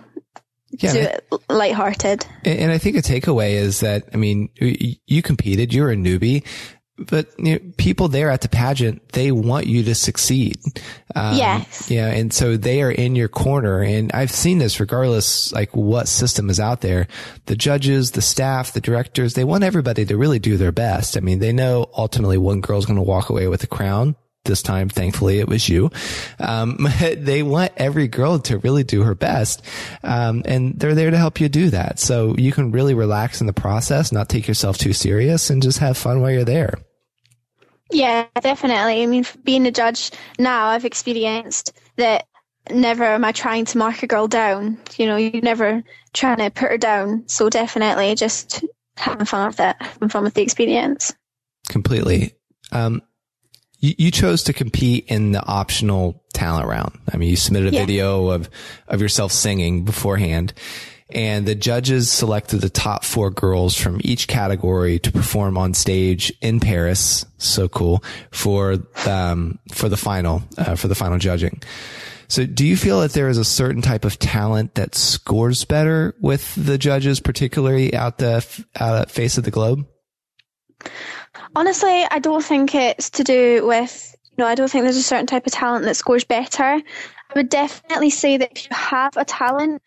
yeah, 0.70 0.92
do 0.92 0.98
it 1.00 1.26
lighthearted. 1.48 2.26
And 2.44 2.70
I 2.70 2.78
think 2.78 2.96
a 2.96 3.02
takeaway 3.02 3.52
is 3.52 3.80
that, 3.80 4.04
I 4.14 4.16
mean, 4.16 4.48
you 4.58 5.22
competed, 5.22 5.74
you're 5.74 5.90
a 5.90 5.96
newbie 5.96 6.46
but 7.08 7.28
you 7.38 7.54
know, 7.54 7.60
people 7.76 8.08
there 8.08 8.30
at 8.30 8.40
the 8.40 8.48
pageant, 8.48 9.08
they 9.12 9.32
want 9.32 9.66
you 9.66 9.82
to 9.84 9.94
succeed. 9.94 10.56
Um, 11.14 11.36
yes. 11.36 11.90
Yeah. 11.90 12.08
And 12.08 12.32
so 12.32 12.56
they 12.56 12.82
are 12.82 12.90
in 12.90 13.14
your 13.16 13.28
corner. 13.28 13.82
And 13.82 14.12
I've 14.12 14.30
seen 14.30 14.58
this 14.58 14.80
regardless, 14.80 15.52
like 15.52 15.74
what 15.76 16.08
system 16.08 16.50
is 16.50 16.60
out 16.60 16.80
there. 16.80 17.08
The 17.46 17.56
judges, 17.56 18.12
the 18.12 18.22
staff, 18.22 18.72
the 18.72 18.80
directors, 18.80 19.34
they 19.34 19.44
want 19.44 19.64
everybody 19.64 20.04
to 20.04 20.16
really 20.16 20.38
do 20.38 20.56
their 20.56 20.72
best. 20.72 21.16
I 21.16 21.20
mean, 21.20 21.38
they 21.38 21.52
know 21.52 21.90
ultimately 21.96 22.38
one 22.38 22.60
girl's 22.60 22.86
going 22.86 22.96
to 22.96 23.02
walk 23.02 23.28
away 23.28 23.48
with 23.48 23.60
the 23.60 23.66
crown. 23.66 24.16
This 24.44 24.60
time, 24.60 24.88
thankfully, 24.88 25.38
it 25.38 25.48
was 25.48 25.68
you. 25.68 25.92
Um, 26.40 26.88
they 27.16 27.44
want 27.44 27.72
every 27.76 28.08
girl 28.08 28.40
to 28.40 28.58
really 28.58 28.82
do 28.82 29.04
her 29.04 29.14
best. 29.14 29.62
Um, 30.02 30.42
and 30.44 30.76
they're 30.78 30.96
there 30.96 31.12
to 31.12 31.16
help 31.16 31.40
you 31.40 31.48
do 31.48 31.70
that. 31.70 32.00
So 32.00 32.34
you 32.36 32.50
can 32.50 32.72
really 32.72 32.94
relax 32.94 33.40
in 33.40 33.46
the 33.46 33.52
process, 33.52 34.10
not 34.10 34.28
take 34.28 34.48
yourself 34.48 34.78
too 34.78 34.92
serious 34.92 35.48
and 35.48 35.62
just 35.62 35.78
have 35.78 35.96
fun 35.96 36.20
while 36.20 36.32
you're 36.32 36.44
there. 36.44 36.74
Yeah, 37.92 38.26
definitely. 38.40 39.02
I 39.02 39.06
mean, 39.06 39.24
being 39.44 39.66
a 39.66 39.70
judge 39.70 40.10
now, 40.38 40.68
I've 40.68 40.84
experienced 40.84 41.72
that 41.96 42.26
never 42.70 43.04
am 43.04 43.24
I 43.24 43.32
trying 43.32 43.66
to 43.66 43.78
mark 43.78 44.02
a 44.02 44.06
girl 44.06 44.28
down. 44.28 44.78
You 44.96 45.06
know, 45.06 45.16
you're 45.16 45.42
never 45.42 45.82
trying 46.14 46.38
to 46.38 46.50
put 46.50 46.70
her 46.70 46.78
down. 46.78 47.24
So 47.26 47.50
definitely 47.50 48.14
just 48.14 48.64
having 48.96 49.26
fun 49.26 49.46
with 49.46 49.60
it, 49.60 49.76
having 49.80 50.08
fun 50.08 50.24
with 50.24 50.34
the 50.34 50.42
experience. 50.42 51.12
Completely. 51.68 52.32
Um, 52.70 53.02
you, 53.78 53.94
you 53.98 54.10
chose 54.10 54.42
to 54.44 54.52
compete 54.52 55.06
in 55.08 55.32
the 55.32 55.44
optional 55.44 56.22
talent 56.32 56.66
round. 56.66 56.98
I 57.12 57.16
mean, 57.16 57.28
you 57.28 57.36
submitted 57.36 57.72
a 57.72 57.76
yeah. 57.76 57.80
video 57.80 58.30
of, 58.30 58.48
of 58.88 59.00
yourself 59.00 59.32
singing 59.32 59.84
beforehand 59.84 60.54
and 61.14 61.46
the 61.46 61.54
judges 61.54 62.10
selected 62.10 62.60
the 62.60 62.70
top 62.70 63.04
four 63.04 63.30
girls 63.30 63.76
from 63.76 64.00
each 64.02 64.28
category 64.28 64.98
to 65.00 65.12
perform 65.12 65.56
on 65.56 65.74
stage 65.74 66.32
in 66.40 66.60
Paris. 66.60 67.24
So 67.38 67.68
cool 67.68 68.02
for 68.30 68.78
um, 69.06 69.58
for 69.72 69.88
the 69.88 69.96
final 69.96 70.42
uh, 70.58 70.76
for 70.76 70.88
the 70.88 70.94
final 70.94 71.18
judging. 71.18 71.62
So, 72.32 72.46
do 72.46 72.64
you 72.64 72.78
feel 72.78 73.00
that 73.02 73.12
there 73.12 73.28
is 73.28 73.36
a 73.36 73.44
certain 73.44 73.82
type 73.82 74.06
of 74.06 74.18
talent 74.18 74.76
that 74.76 74.94
scores 74.94 75.66
better 75.66 76.14
with 76.18 76.54
the 76.54 76.78
judges, 76.78 77.20
particularly 77.20 77.94
out 77.94 78.16
the 78.16 78.42
uh, 78.80 79.04
face 79.04 79.36
of 79.36 79.44
the 79.44 79.50
globe? 79.50 79.86
Honestly, 81.54 82.06
I 82.10 82.20
don't 82.20 82.42
think 82.42 82.74
it's 82.74 83.10
to 83.10 83.24
do 83.24 83.66
with 83.66 84.16
you 84.30 84.36
know. 84.38 84.46
I 84.46 84.54
don't 84.54 84.70
think 84.70 84.84
there's 84.84 84.96
a 84.96 85.02
certain 85.02 85.26
type 85.26 85.46
of 85.46 85.52
talent 85.52 85.84
that 85.84 85.96
scores 85.96 86.24
better. 86.24 86.64
I 86.64 86.82
would 87.34 87.50
definitely 87.50 88.08
say 88.08 88.38
that 88.38 88.52
if 88.52 88.64
you 88.64 88.76
have 88.76 89.16
a 89.18 89.26
talent 89.26 89.82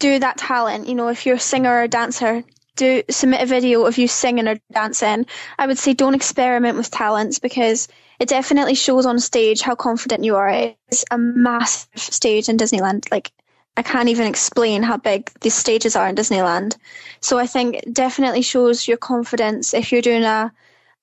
do 0.00 0.18
that 0.18 0.38
talent. 0.38 0.88
You 0.88 0.96
know, 0.96 1.08
if 1.08 1.24
you're 1.24 1.36
a 1.36 1.40
singer 1.40 1.70
or 1.70 1.82
a 1.82 1.88
dancer, 1.88 2.42
do 2.74 3.02
submit 3.10 3.42
a 3.42 3.46
video 3.46 3.84
of 3.84 3.98
you 3.98 4.08
singing 4.08 4.48
or 4.48 4.58
dancing, 4.72 5.26
I 5.58 5.66
would 5.66 5.78
say 5.78 5.92
don't 5.92 6.14
experiment 6.14 6.76
with 6.76 6.90
talents 6.90 7.38
because 7.38 7.88
it 8.18 8.28
definitely 8.28 8.74
shows 8.74 9.06
on 9.06 9.20
stage 9.20 9.60
how 9.60 9.74
confident 9.74 10.24
you 10.24 10.36
are. 10.36 10.74
It's 10.88 11.04
a 11.10 11.18
massive 11.18 12.00
stage 12.00 12.48
in 12.48 12.56
Disneyland. 12.56 13.10
Like 13.10 13.32
I 13.76 13.82
can't 13.82 14.08
even 14.08 14.26
explain 14.26 14.82
how 14.82 14.96
big 14.96 15.30
these 15.40 15.54
stages 15.54 15.94
are 15.94 16.08
in 16.08 16.16
Disneyland. 16.16 16.76
So 17.20 17.38
I 17.38 17.46
think 17.46 17.76
it 17.76 17.94
definitely 17.94 18.42
shows 18.42 18.88
your 18.88 18.96
confidence 18.96 19.74
if 19.74 19.92
you're 19.92 20.02
doing 20.02 20.24
a, 20.24 20.52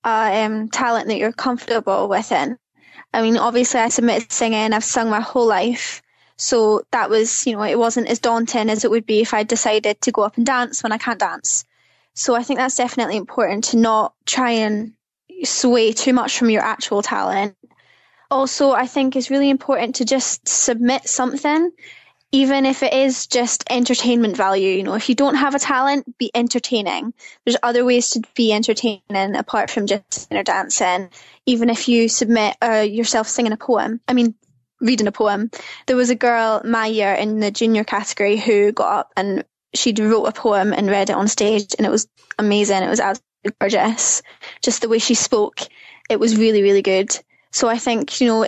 a 0.04 0.44
um, 0.44 0.68
talent 0.68 1.06
that 1.08 1.18
you're 1.18 1.32
comfortable 1.32 2.08
within. 2.08 2.58
I 3.14 3.22
mean, 3.22 3.36
obviously 3.36 3.80
I 3.80 3.88
submitted 3.88 4.30
singing. 4.32 4.72
I've 4.72 4.84
sung 4.84 5.10
my 5.10 5.20
whole 5.20 5.46
life. 5.46 6.02
So 6.38 6.82
that 6.92 7.10
was, 7.10 7.46
you 7.46 7.54
know, 7.56 7.64
it 7.64 7.78
wasn't 7.78 8.08
as 8.08 8.20
daunting 8.20 8.70
as 8.70 8.84
it 8.84 8.90
would 8.90 9.04
be 9.04 9.20
if 9.20 9.34
I 9.34 9.42
decided 9.42 10.00
to 10.02 10.12
go 10.12 10.22
up 10.22 10.36
and 10.36 10.46
dance 10.46 10.82
when 10.82 10.92
I 10.92 10.98
can't 10.98 11.18
dance. 11.18 11.64
So 12.14 12.36
I 12.36 12.44
think 12.44 12.58
that's 12.58 12.76
definitely 12.76 13.16
important 13.16 13.64
to 13.64 13.76
not 13.76 14.14
try 14.24 14.52
and 14.52 14.94
sway 15.44 15.92
too 15.92 16.12
much 16.12 16.38
from 16.38 16.48
your 16.48 16.62
actual 16.62 17.02
talent. 17.02 17.56
Also, 18.30 18.70
I 18.70 18.86
think 18.86 19.16
it's 19.16 19.30
really 19.30 19.50
important 19.50 19.96
to 19.96 20.04
just 20.04 20.46
submit 20.46 21.08
something, 21.08 21.72
even 22.30 22.66
if 22.66 22.84
it 22.84 22.92
is 22.92 23.26
just 23.26 23.64
entertainment 23.68 24.36
value. 24.36 24.70
You 24.70 24.84
know, 24.84 24.94
if 24.94 25.08
you 25.08 25.16
don't 25.16 25.36
have 25.36 25.56
a 25.56 25.58
talent, 25.58 26.18
be 26.18 26.30
entertaining. 26.34 27.14
There's 27.44 27.56
other 27.64 27.84
ways 27.84 28.10
to 28.10 28.22
be 28.36 28.52
entertaining 28.52 29.34
apart 29.34 29.70
from 29.70 29.86
just 29.86 30.12
singing 30.12 30.40
or 30.40 30.44
dancing. 30.44 31.10
Even 31.46 31.68
if 31.68 31.88
you 31.88 32.08
submit 32.08 32.56
uh, 32.62 32.86
yourself 32.88 33.26
singing 33.26 33.52
a 33.52 33.56
poem. 33.56 34.00
I 34.06 34.12
mean, 34.12 34.34
reading 34.80 35.06
a 35.06 35.12
poem. 35.12 35.50
There 35.86 35.96
was 35.96 36.10
a 36.10 36.14
girl 36.14 36.62
my 36.64 36.86
year 36.86 37.12
in 37.14 37.40
the 37.40 37.50
junior 37.50 37.84
category 37.84 38.36
who 38.36 38.72
got 38.72 38.98
up 38.98 39.12
and 39.16 39.44
she 39.74 39.92
wrote 39.98 40.24
a 40.24 40.32
poem 40.32 40.72
and 40.72 40.88
read 40.88 41.10
it 41.10 41.16
on 41.16 41.28
stage, 41.28 41.74
and 41.76 41.86
it 41.86 41.90
was 41.90 42.08
amazing. 42.38 42.82
It 42.82 42.88
was 42.88 43.00
absolutely 43.00 43.56
gorgeous. 43.60 44.22
Just 44.62 44.82
the 44.82 44.88
way 44.88 44.98
she 44.98 45.14
spoke, 45.14 45.60
it 46.08 46.18
was 46.18 46.36
really, 46.36 46.62
really 46.62 46.82
good. 46.82 47.10
So 47.52 47.68
I 47.68 47.78
think 47.78 48.20
you 48.20 48.28
know 48.28 48.46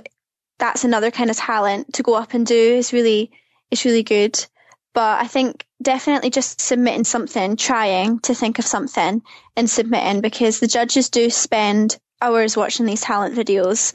that's 0.58 0.84
another 0.84 1.10
kind 1.10 1.30
of 1.30 1.36
talent 1.36 1.94
to 1.94 2.02
go 2.02 2.14
up 2.14 2.34
and 2.34 2.46
do 2.46 2.54
is 2.54 2.92
really 2.92 3.30
is 3.70 3.84
really 3.84 4.02
good. 4.02 4.44
But 4.92 5.20
I 5.20 5.26
think 5.26 5.64
definitely 5.82 6.30
just 6.30 6.60
submitting 6.60 7.04
something, 7.04 7.56
trying 7.56 8.18
to 8.20 8.34
think 8.34 8.58
of 8.58 8.66
something 8.66 9.22
and 9.56 9.70
submitting 9.70 10.20
because 10.20 10.58
the 10.58 10.66
judges 10.66 11.10
do 11.10 11.30
spend 11.30 11.96
hours 12.20 12.56
watching 12.56 12.86
these 12.86 13.00
talent 13.00 13.36
videos 13.36 13.92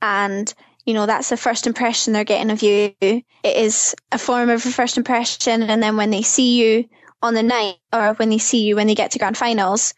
and 0.00 0.52
you 0.86 0.94
know, 0.94 1.04
that's 1.04 1.28
the 1.28 1.36
first 1.36 1.66
impression 1.66 2.12
they're 2.12 2.24
getting 2.24 2.50
of 2.50 2.62
you. 2.62 2.94
It 3.00 3.24
is 3.42 3.94
a 4.12 4.18
form 4.18 4.48
of 4.48 4.64
a 4.64 4.70
first 4.70 4.96
impression. 4.96 5.64
And 5.64 5.82
then 5.82 5.96
when 5.96 6.10
they 6.10 6.22
see 6.22 6.56
you 6.56 6.88
on 7.22 7.34
the 7.34 7.42
night 7.42 7.76
or 7.92 8.14
when 8.14 8.30
they 8.30 8.38
see 8.38 8.64
you 8.64 8.76
when 8.76 8.86
they 8.86 8.94
get 8.94 9.10
to 9.10 9.18
grand 9.18 9.36
finals, 9.36 9.94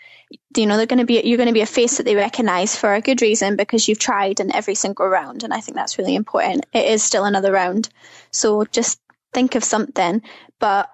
you 0.57 0.67
know, 0.67 0.77
they're 0.79 0.87
going 0.87 0.99
to 0.99 1.05
be, 1.05 1.21
you're 1.25 1.37
going 1.37 1.49
to 1.49 1.53
be 1.53 1.61
a 1.61 1.67
face 1.67 1.99
that 1.99 2.05
they 2.05 2.17
recognize 2.17 2.75
for 2.75 2.95
a 2.95 3.03
good 3.03 3.21
reason 3.21 3.57
because 3.57 3.87
you've 3.87 3.99
tried 3.99 4.41
in 4.41 4.55
every 4.55 4.75
single 4.75 5.07
round. 5.07 5.45
And 5.45 5.53
I 5.53 5.61
think 5.61 5.77
that's 5.77 5.99
really 5.99 6.15
important. 6.15 6.65
It 6.73 6.87
is 6.87 7.03
still 7.03 7.25
another 7.25 7.53
round. 7.53 7.91
So 8.31 8.65
just 8.65 8.99
think 9.35 9.55
of 9.55 9.65
something. 9.65 10.23
But 10.59 10.91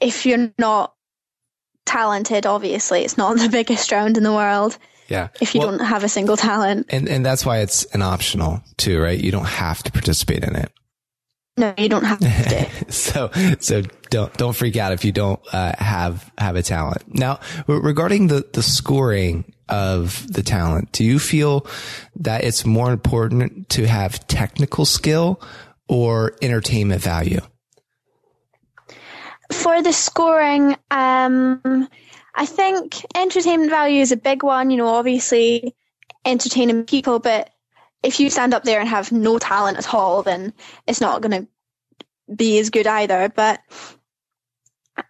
if 0.00 0.26
you're 0.26 0.52
not 0.58 0.94
talented, 1.88 2.46
obviously, 2.46 3.04
it's 3.04 3.18
not 3.18 3.38
the 3.38 3.48
biggest 3.48 3.90
round 3.90 4.16
in 4.16 4.22
the 4.22 4.32
world. 4.32 4.78
Yeah. 5.08 5.28
If 5.40 5.54
you 5.54 5.60
well, 5.60 5.70
don't 5.70 5.86
have 5.86 6.04
a 6.04 6.08
single 6.08 6.36
talent. 6.36 6.86
And 6.90 7.08
and 7.08 7.24
that's 7.24 7.44
why 7.44 7.58
it's 7.60 7.84
an 7.86 8.02
optional 8.02 8.62
too, 8.76 9.00
right? 9.00 9.18
You 9.18 9.30
don't 9.30 9.46
have 9.46 9.82
to 9.84 9.92
participate 9.92 10.44
in 10.44 10.54
it. 10.54 10.70
No, 11.56 11.74
you 11.76 11.88
don't 11.88 12.04
have 12.04 12.20
to. 12.20 12.92
so 12.92 13.30
so 13.58 13.82
don't 14.10 14.32
don't 14.34 14.54
freak 14.54 14.76
out 14.76 14.92
if 14.92 15.04
you 15.04 15.12
don't 15.12 15.40
uh, 15.52 15.72
have 15.78 16.30
have 16.38 16.56
a 16.56 16.62
talent. 16.62 17.02
Now, 17.12 17.40
regarding 17.66 18.28
the 18.28 18.46
the 18.52 18.62
scoring 18.62 19.52
of 19.68 20.30
the 20.32 20.42
talent, 20.42 20.92
do 20.92 21.04
you 21.04 21.18
feel 21.18 21.66
that 22.16 22.44
it's 22.44 22.64
more 22.64 22.92
important 22.92 23.68
to 23.70 23.86
have 23.86 24.26
technical 24.28 24.84
skill 24.84 25.40
or 25.88 26.34
entertainment 26.42 27.02
value? 27.02 27.40
For 29.52 29.82
the 29.82 29.92
scoring, 29.92 30.76
um, 30.90 31.88
I 32.34 32.46
think 32.46 32.96
entertainment 33.16 33.70
value 33.70 34.00
is 34.00 34.12
a 34.12 34.16
big 34.16 34.42
one. 34.42 34.70
You 34.70 34.76
know, 34.76 34.88
obviously 34.88 35.74
entertaining 36.24 36.84
people, 36.84 37.18
but 37.18 37.50
if 38.02 38.20
you 38.20 38.30
stand 38.30 38.54
up 38.54 38.64
there 38.64 38.80
and 38.80 38.88
have 38.88 39.10
no 39.10 39.38
talent 39.38 39.78
at 39.78 39.92
all, 39.92 40.22
then 40.22 40.52
it's 40.86 41.00
not 41.00 41.22
going 41.22 41.42
to 41.42 42.34
be 42.34 42.58
as 42.58 42.70
good 42.70 42.86
either. 42.86 43.28
But 43.34 43.60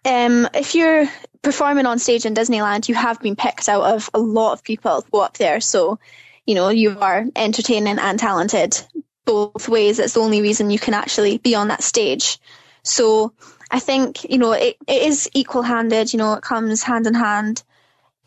um, 0.05 0.47
if 0.53 0.75
you're 0.75 1.07
performing 1.41 1.85
on 1.85 1.99
stage 1.99 2.25
in 2.25 2.33
Disneyland, 2.33 2.87
you 2.89 2.95
have 2.95 3.19
been 3.19 3.35
picked 3.35 3.69
out 3.69 3.83
of 3.83 4.09
a 4.13 4.19
lot 4.19 4.53
of 4.53 4.63
people 4.63 5.01
to 5.01 5.11
go 5.11 5.21
up 5.21 5.37
there. 5.37 5.59
So, 5.59 5.99
you 6.45 6.55
know, 6.55 6.69
you 6.69 6.97
are 6.99 7.25
entertaining 7.35 7.99
and 7.99 8.17
talented 8.17 8.81
both 9.25 9.69
ways. 9.69 9.97
That's 9.97 10.13
the 10.13 10.21
only 10.21 10.41
reason 10.41 10.71
you 10.71 10.79
can 10.79 10.93
actually 10.93 11.37
be 11.37 11.55
on 11.55 11.67
that 11.67 11.83
stage. 11.83 12.39
So 12.83 13.33
I 13.71 13.79
think, 13.79 14.29
you 14.29 14.37
know, 14.37 14.53
it, 14.53 14.77
it 14.87 15.03
is 15.03 15.29
equal 15.33 15.61
handed, 15.61 16.11
you 16.11 16.17
know, 16.17 16.33
it 16.33 16.41
comes 16.41 16.83
hand 16.83 17.07
in 17.07 17.13
hand, 17.13 17.63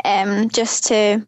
um, 0.04 0.48
just 0.48 0.86
to, 0.86 1.26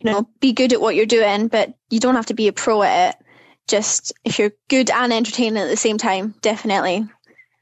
you 0.00 0.10
know, 0.10 0.28
be 0.40 0.52
good 0.52 0.72
at 0.72 0.80
what 0.80 0.96
you're 0.96 1.06
doing, 1.06 1.48
but 1.48 1.74
you 1.90 2.00
don't 2.00 2.14
have 2.14 2.26
to 2.26 2.34
be 2.34 2.48
a 2.48 2.52
pro 2.52 2.82
at 2.82 3.10
it. 3.10 3.26
Just 3.68 4.12
if 4.24 4.38
you're 4.38 4.52
good 4.68 4.90
and 4.90 5.12
entertaining 5.12 5.62
at 5.62 5.68
the 5.68 5.76
same 5.76 5.98
time, 5.98 6.34
definitely 6.42 7.06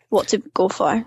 what 0.08 0.28
to 0.28 0.38
go 0.38 0.68
for. 0.68 1.04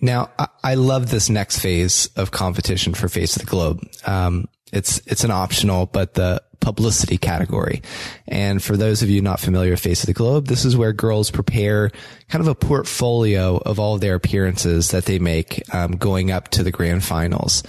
Now, 0.00 0.30
I 0.64 0.74
love 0.74 1.10
this 1.10 1.28
next 1.28 1.58
phase 1.60 2.08
of 2.16 2.30
competition 2.30 2.94
for 2.94 3.08
Face 3.08 3.36
of 3.36 3.42
the 3.42 3.46
Globe. 3.46 3.80
Um, 4.06 4.48
it's, 4.72 5.02
it's 5.06 5.22
an 5.24 5.30
optional, 5.30 5.86
but 5.86 6.14
the 6.14 6.42
publicity 6.62 7.18
category. 7.18 7.82
And 8.26 8.62
for 8.62 8.76
those 8.76 9.02
of 9.02 9.10
you 9.10 9.20
not 9.20 9.40
familiar 9.40 9.72
with 9.72 9.80
Face 9.80 10.02
of 10.02 10.06
the 10.06 10.14
Globe, 10.14 10.46
this 10.46 10.64
is 10.64 10.76
where 10.76 10.94
girls 10.94 11.30
prepare 11.30 11.90
kind 12.28 12.40
of 12.40 12.48
a 12.48 12.54
portfolio 12.54 13.58
of 13.58 13.78
all 13.78 13.96
of 13.96 14.00
their 14.00 14.14
appearances 14.14 14.92
that 14.92 15.04
they 15.04 15.18
make 15.18 15.62
um, 15.74 15.92
going 15.92 16.30
up 16.30 16.48
to 16.48 16.62
the 16.62 16.70
grand 16.70 17.04
finals. 17.04 17.62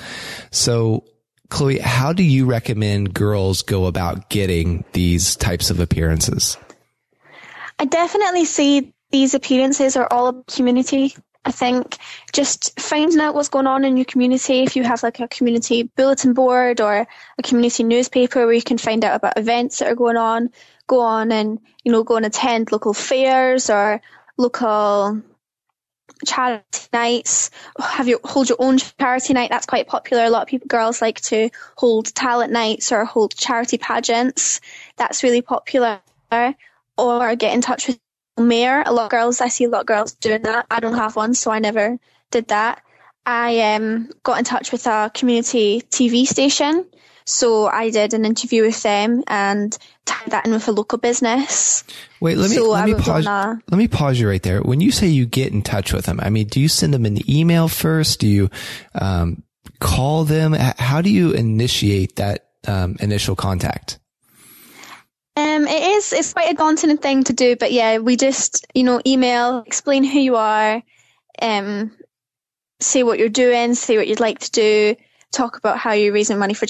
So, 0.51 1.03
Chloe, 1.49 1.79
how 1.79 2.13
do 2.13 2.23
you 2.23 2.45
recommend 2.45 3.13
girls 3.13 3.61
go 3.61 3.85
about 3.87 4.29
getting 4.29 4.85
these 4.93 5.35
types 5.35 5.69
of 5.69 5.79
appearances? 5.79 6.57
I 7.79 7.85
definitely 7.85 8.45
see 8.45 8.93
these 9.11 9.33
appearances 9.33 9.97
are 9.97 10.07
all 10.09 10.43
community 10.43 11.15
I 11.45 11.51
think 11.51 11.97
just 12.31 12.79
finding 12.79 13.19
out 13.19 13.35
what's 13.35 13.49
going 13.49 13.67
on 13.67 13.83
in 13.83 13.97
your 13.97 14.05
community, 14.05 14.63
if 14.63 14.75
you 14.75 14.83
have 14.83 15.03
like 15.03 15.19
a 15.19 15.27
community 15.27 15.83
bulletin 15.83 16.33
board 16.33 16.79
or 16.79 17.05
a 17.37 17.43
community 17.43 17.83
newspaper 17.83 18.45
where 18.45 18.53
you 18.53 18.61
can 18.61 18.77
find 18.77 19.03
out 19.03 19.15
about 19.15 19.37
events 19.37 19.79
that 19.79 19.89
are 19.91 19.95
going 19.95 20.15
on, 20.17 20.49
go 20.87 21.01
on 21.01 21.31
and, 21.31 21.59
you 21.83 21.91
know, 21.91 22.03
go 22.03 22.15
and 22.15 22.25
attend 22.25 22.71
local 22.71 22.93
fairs 22.93 23.69
or 23.69 24.01
local 24.37 25.21
charity 26.25 26.87
nights. 26.93 27.49
Have 27.77 28.07
you 28.07 28.19
hold 28.23 28.47
your 28.47 28.57
own 28.59 28.77
charity 28.77 29.33
night? 29.33 29.49
That's 29.49 29.65
quite 29.65 29.87
popular. 29.87 30.23
A 30.23 30.29
lot 30.29 30.43
of 30.43 30.47
people, 30.47 30.67
girls 30.67 31.01
like 31.01 31.19
to 31.21 31.49
hold 31.75 32.13
talent 32.15 32.53
nights 32.53 32.93
or 32.93 33.03
hold 33.03 33.35
charity 33.35 33.77
pageants. 33.77 34.61
That's 34.95 35.23
really 35.23 35.41
popular. 35.41 35.99
Or 36.97 37.35
get 37.35 37.53
in 37.53 37.61
touch 37.61 37.87
with 37.87 37.99
mayor. 38.37 38.83
A 38.85 38.93
lot 38.93 39.05
of 39.05 39.11
girls, 39.11 39.41
I 39.41 39.47
see 39.47 39.65
a 39.65 39.69
lot 39.69 39.81
of 39.81 39.87
girls 39.87 40.13
doing 40.13 40.41
that. 40.43 40.65
I 40.69 40.79
don't 40.79 40.95
have 40.95 41.15
one, 41.15 41.33
so 41.33 41.51
I 41.51 41.59
never 41.59 41.97
did 42.31 42.47
that. 42.49 42.81
I 43.25 43.75
um, 43.75 44.09
got 44.23 44.39
in 44.39 44.45
touch 44.45 44.71
with 44.71 44.85
a 44.87 45.11
community 45.13 45.81
TV 45.89 46.25
station. 46.25 46.85
So 47.25 47.67
I 47.67 47.89
did 47.89 48.13
an 48.13 48.25
interview 48.25 48.63
with 48.63 48.83
them 48.83 49.23
and 49.27 49.77
tied 50.05 50.31
that 50.31 50.45
in 50.45 50.51
with 50.51 50.67
a 50.67 50.73
local 50.73 50.97
business. 50.97 51.85
Wait, 52.19 52.37
let 52.37 52.49
me 52.49 52.55
so 52.57 52.69
let 52.69 52.85
me 52.85 52.95
pause. 52.95 53.25
A, 53.25 53.57
let 53.71 53.77
me 53.77 53.87
pause 53.87 54.19
you 54.19 54.27
right 54.27 54.43
there. 54.43 54.61
When 54.61 54.81
you 54.81 54.91
say 54.91 55.07
you 55.07 55.25
get 55.25 55.53
in 55.53 55.61
touch 55.61 55.93
with 55.93 56.05
them, 56.05 56.19
I 56.21 56.29
mean, 56.29 56.47
do 56.47 56.59
you 56.59 56.67
send 56.67 56.93
them 56.93 57.05
an 57.05 57.29
email 57.29 57.69
first? 57.69 58.19
Do 58.19 58.27
you 58.27 58.49
um, 58.93 59.43
call 59.79 60.25
them? 60.25 60.51
How 60.53 61.01
do 61.01 61.09
you 61.09 61.31
initiate 61.31 62.17
that 62.17 62.49
um, 62.67 62.97
initial 62.99 63.37
contact? 63.37 63.99
Um, 65.35 65.67
it 65.67 65.83
is. 65.97 66.13
It's 66.13 66.33
quite 66.33 66.51
a 66.51 66.55
daunting 66.55 66.95
thing 66.97 67.23
to 67.23 67.33
do, 67.33 67.55
but 67.55 67.71
yeah, 67.71 67.97
we 67.97 68.15
just 68.17 68.67
you 68.75 68.83
know 68.83 69.01
email, 69.05 69.63
explain 69.65 70.03
who 70.03 70.19
you 70.19 70.35
are, 70.35 70.83
um, 71.41 71.91
say 72.79 73.03
what 73.03 73.17
you're 73.17 73.29
doing, 73.29 73.73
say 73.73 73.97
what 73.97 74.07
you'd 74.07 74.19
like 74.19 74.39
to 74.39 74.51
do, 74.51 74.95
talk 75.31 75.57
about 75.57 75.79
how 75.79 75.93
you're 75.93 76.13
raising 76.13 76.37
money 76.37 76.53
for 76.53 76.67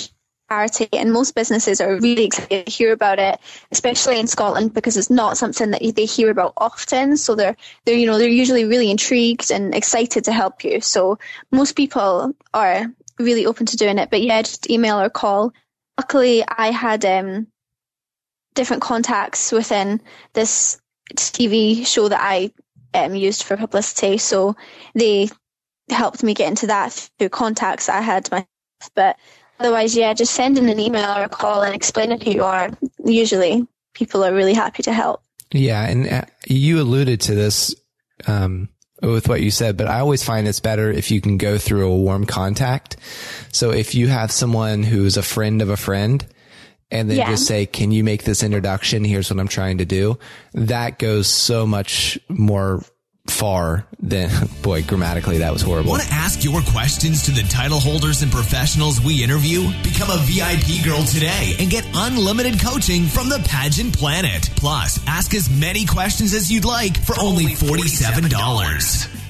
charity. 0.50 0.88
And 0.94 1.12
most 1.12 1.36
businesses 1.36 1.82
are 1.82 2.00
really 2.00 2.26
excited 2.26 2.66
to 2.66 2.72
hear 2.72 2.94
about 2.94 3.20
it, 3.20 3.40
especially 3.72 4.20
in 4.20 4.28
Scotland 4.28 4.74
because 4.74 4.96
it's 4.96 5.10
not 5.10 5.38
something 5.38 5.72
that 5.72 5.82
they 5.96 6.06
hear 6.06 6.30
about 6.30 6.54
often. 6.56 7.18
So 7.18 7.36
they're 7.36 7.58
they're 7.86 7.98
you 7.98 8.06
know 8.06 8.18
they're 8.18 8.30
usually 8.30 8.64
really 8.64 8.92
intrigued 8.92 9.52
and 9.52 9.76
excited 9.76 10.26
to 10.26 10.32
help 10.32 10.64
you. 10.64 10.80
So 10.80 11.20
most 11.52 11.76
people 11.76 12.34
are 12.54 12.86
really 13.20 13.46
open 13.46 13.66
to 13.66 13.78
doing 13.78 13.98
it. 13.98 14.10
But 14.10 14.22
yeah, 14.22 14.42
just 14.42 14.70
email 14.70 15.00
or 15.00 15.10
call. 15.10 15.54
Luckily, 15.98 16.44
I 16.48 16.72
had 16.72 17.04
um 17.06 17.48
different 18.54 18.82
contacts 18.82 19.52
within 19.52 20.02
this 20.34 20.80
TV 21.16 21.86
show 21.86 22.10
that 22.10 22.22
I 22.22 22.52
um, 22.94 23.16
used 23.16 23.44
for 23.44 23.58
publicity. 23.58 24.18
So 24.18 24.56
they 24.96 25.30
helped 25.90 26.24
me 26.24 26.34
get 26.34 26.50
into 26.50 26.68
that 26.68 27.10
through 27.18 27.30
contacts 27.30 27.90
I 27.90 28.02
had 28.02 28.30
myself. 28.32 28.48
But 28.96 29.18
otherwise, 29.60 29.96
yeah, 29.96 30.14
just 30.14 30.34
send 30.34 30.58
in 30.58 30.70
an 30.70 30.80
email 30.80 31.10
or 31.18 31.24
a 31.24 31.30
call 31.30 31.62
and 31.62 31.76
explain 31.76 32.20
who 32.20 32.32
you 32.32 32.44
are. 32.44 32.70
Usually, 33.04 33.66
people 33.94 34.24
are 34.24 34.34
really 34.34 34.54
happy 34.54 34.84
to 34.84 34.94
help. 34.94 35.22
Yeah, 35.52 35.84
and 35.88 36.08
uh, 36.08 36.22
you 36.48 36.82
alluded 36.82 37.22
to 37.22 37.36
this 37.36 37.76
um, 38.28 38.70
with 39.02 39.28
what 39.28 39.42
you 39.42 39.52
said, 39.52 39.78
but 39.78 39.88
I 39.88 40.00
always 40.00 40.24
find 40.24 40.48
it's 40.48 40.60
better 40.60 40.92
if 40.92 41.12
you 41.12 41.22
can 41.22 41.38
go 41.38 41.58
through 41.58 41.92
a 41.92 41.96
warm 41.96 42.26
contact. 42.26 42.98
So 43.52 43.72
if 43.72 43.94
you 43.94 44.08
have 44.08 44.32
someone 44.32 44.84
who's 44.84 45.18
a 45.18 45.24
friend 45.24 45.62
of 45.62 45.70
a 45.70 45.78
friend 45.78 46.26
and 46.94 47.10
then 47.10 47.18
Yeah. 47.18 47.30
just 47.32 47.46
say, 47.48 47.66
can 47.66 47.92
you 47.92 48.04
make 48.04 48.24
this 48.24 48.44
introduction? 48.44 49.04
Here's 49.04 49.30
what 49.30 49.40
I'm 49.40 49.48
trying 49.50 49.80
to 49.80 49.86
do. 49.86 50.18
That 50.54 51.00
goes 51.00 51.28
so 51.28 51.66
much 51.68 52.18
more 52.30 52.84
far 53.28 53.88
than, 54.02 54.30
boy, 54.62 54.84
grammatically, 54.84 55.38
that 55.40 55.52
was 55.54 55.62
horrible. 55.62 55.92
Want 55.92 56.04
to 56.04 56.14
ask 56.14 56.44
your 56.44 56.62
questions 56.62 57.24
to 57.24 57.32
the 57.32 57.42
title 57.44 57.80
holders 57.80 58.22
and 58.22 58.30
professionals 58.32 59.00
we 59.02 59.24
interview? 59.24 59.62
Become 59.82 60.10
a 60.12 60.18
VIP 60.24 60.84
girl 60.84 61.04
today 61.04 61.56
and 61.60 61.70
get 61.70 61.86
unlimited 61.94 62.60
coaching 62.60 63.06
from 63.06 63.30
the 63.30 63.40
Pageant 63.48 63.98
Planet. 63.98 64.50
Plus, 64.58 65.00
ask 65.08 65.34
as 65.34 65.50
many 65.50 65.86
questions 65.86 66.34
as 66.34 66.52
you'd 66.52 66.66
like 66.66 66.98
for 66.98 67.16
only 67.20 67.46
$47. 67.46 69.23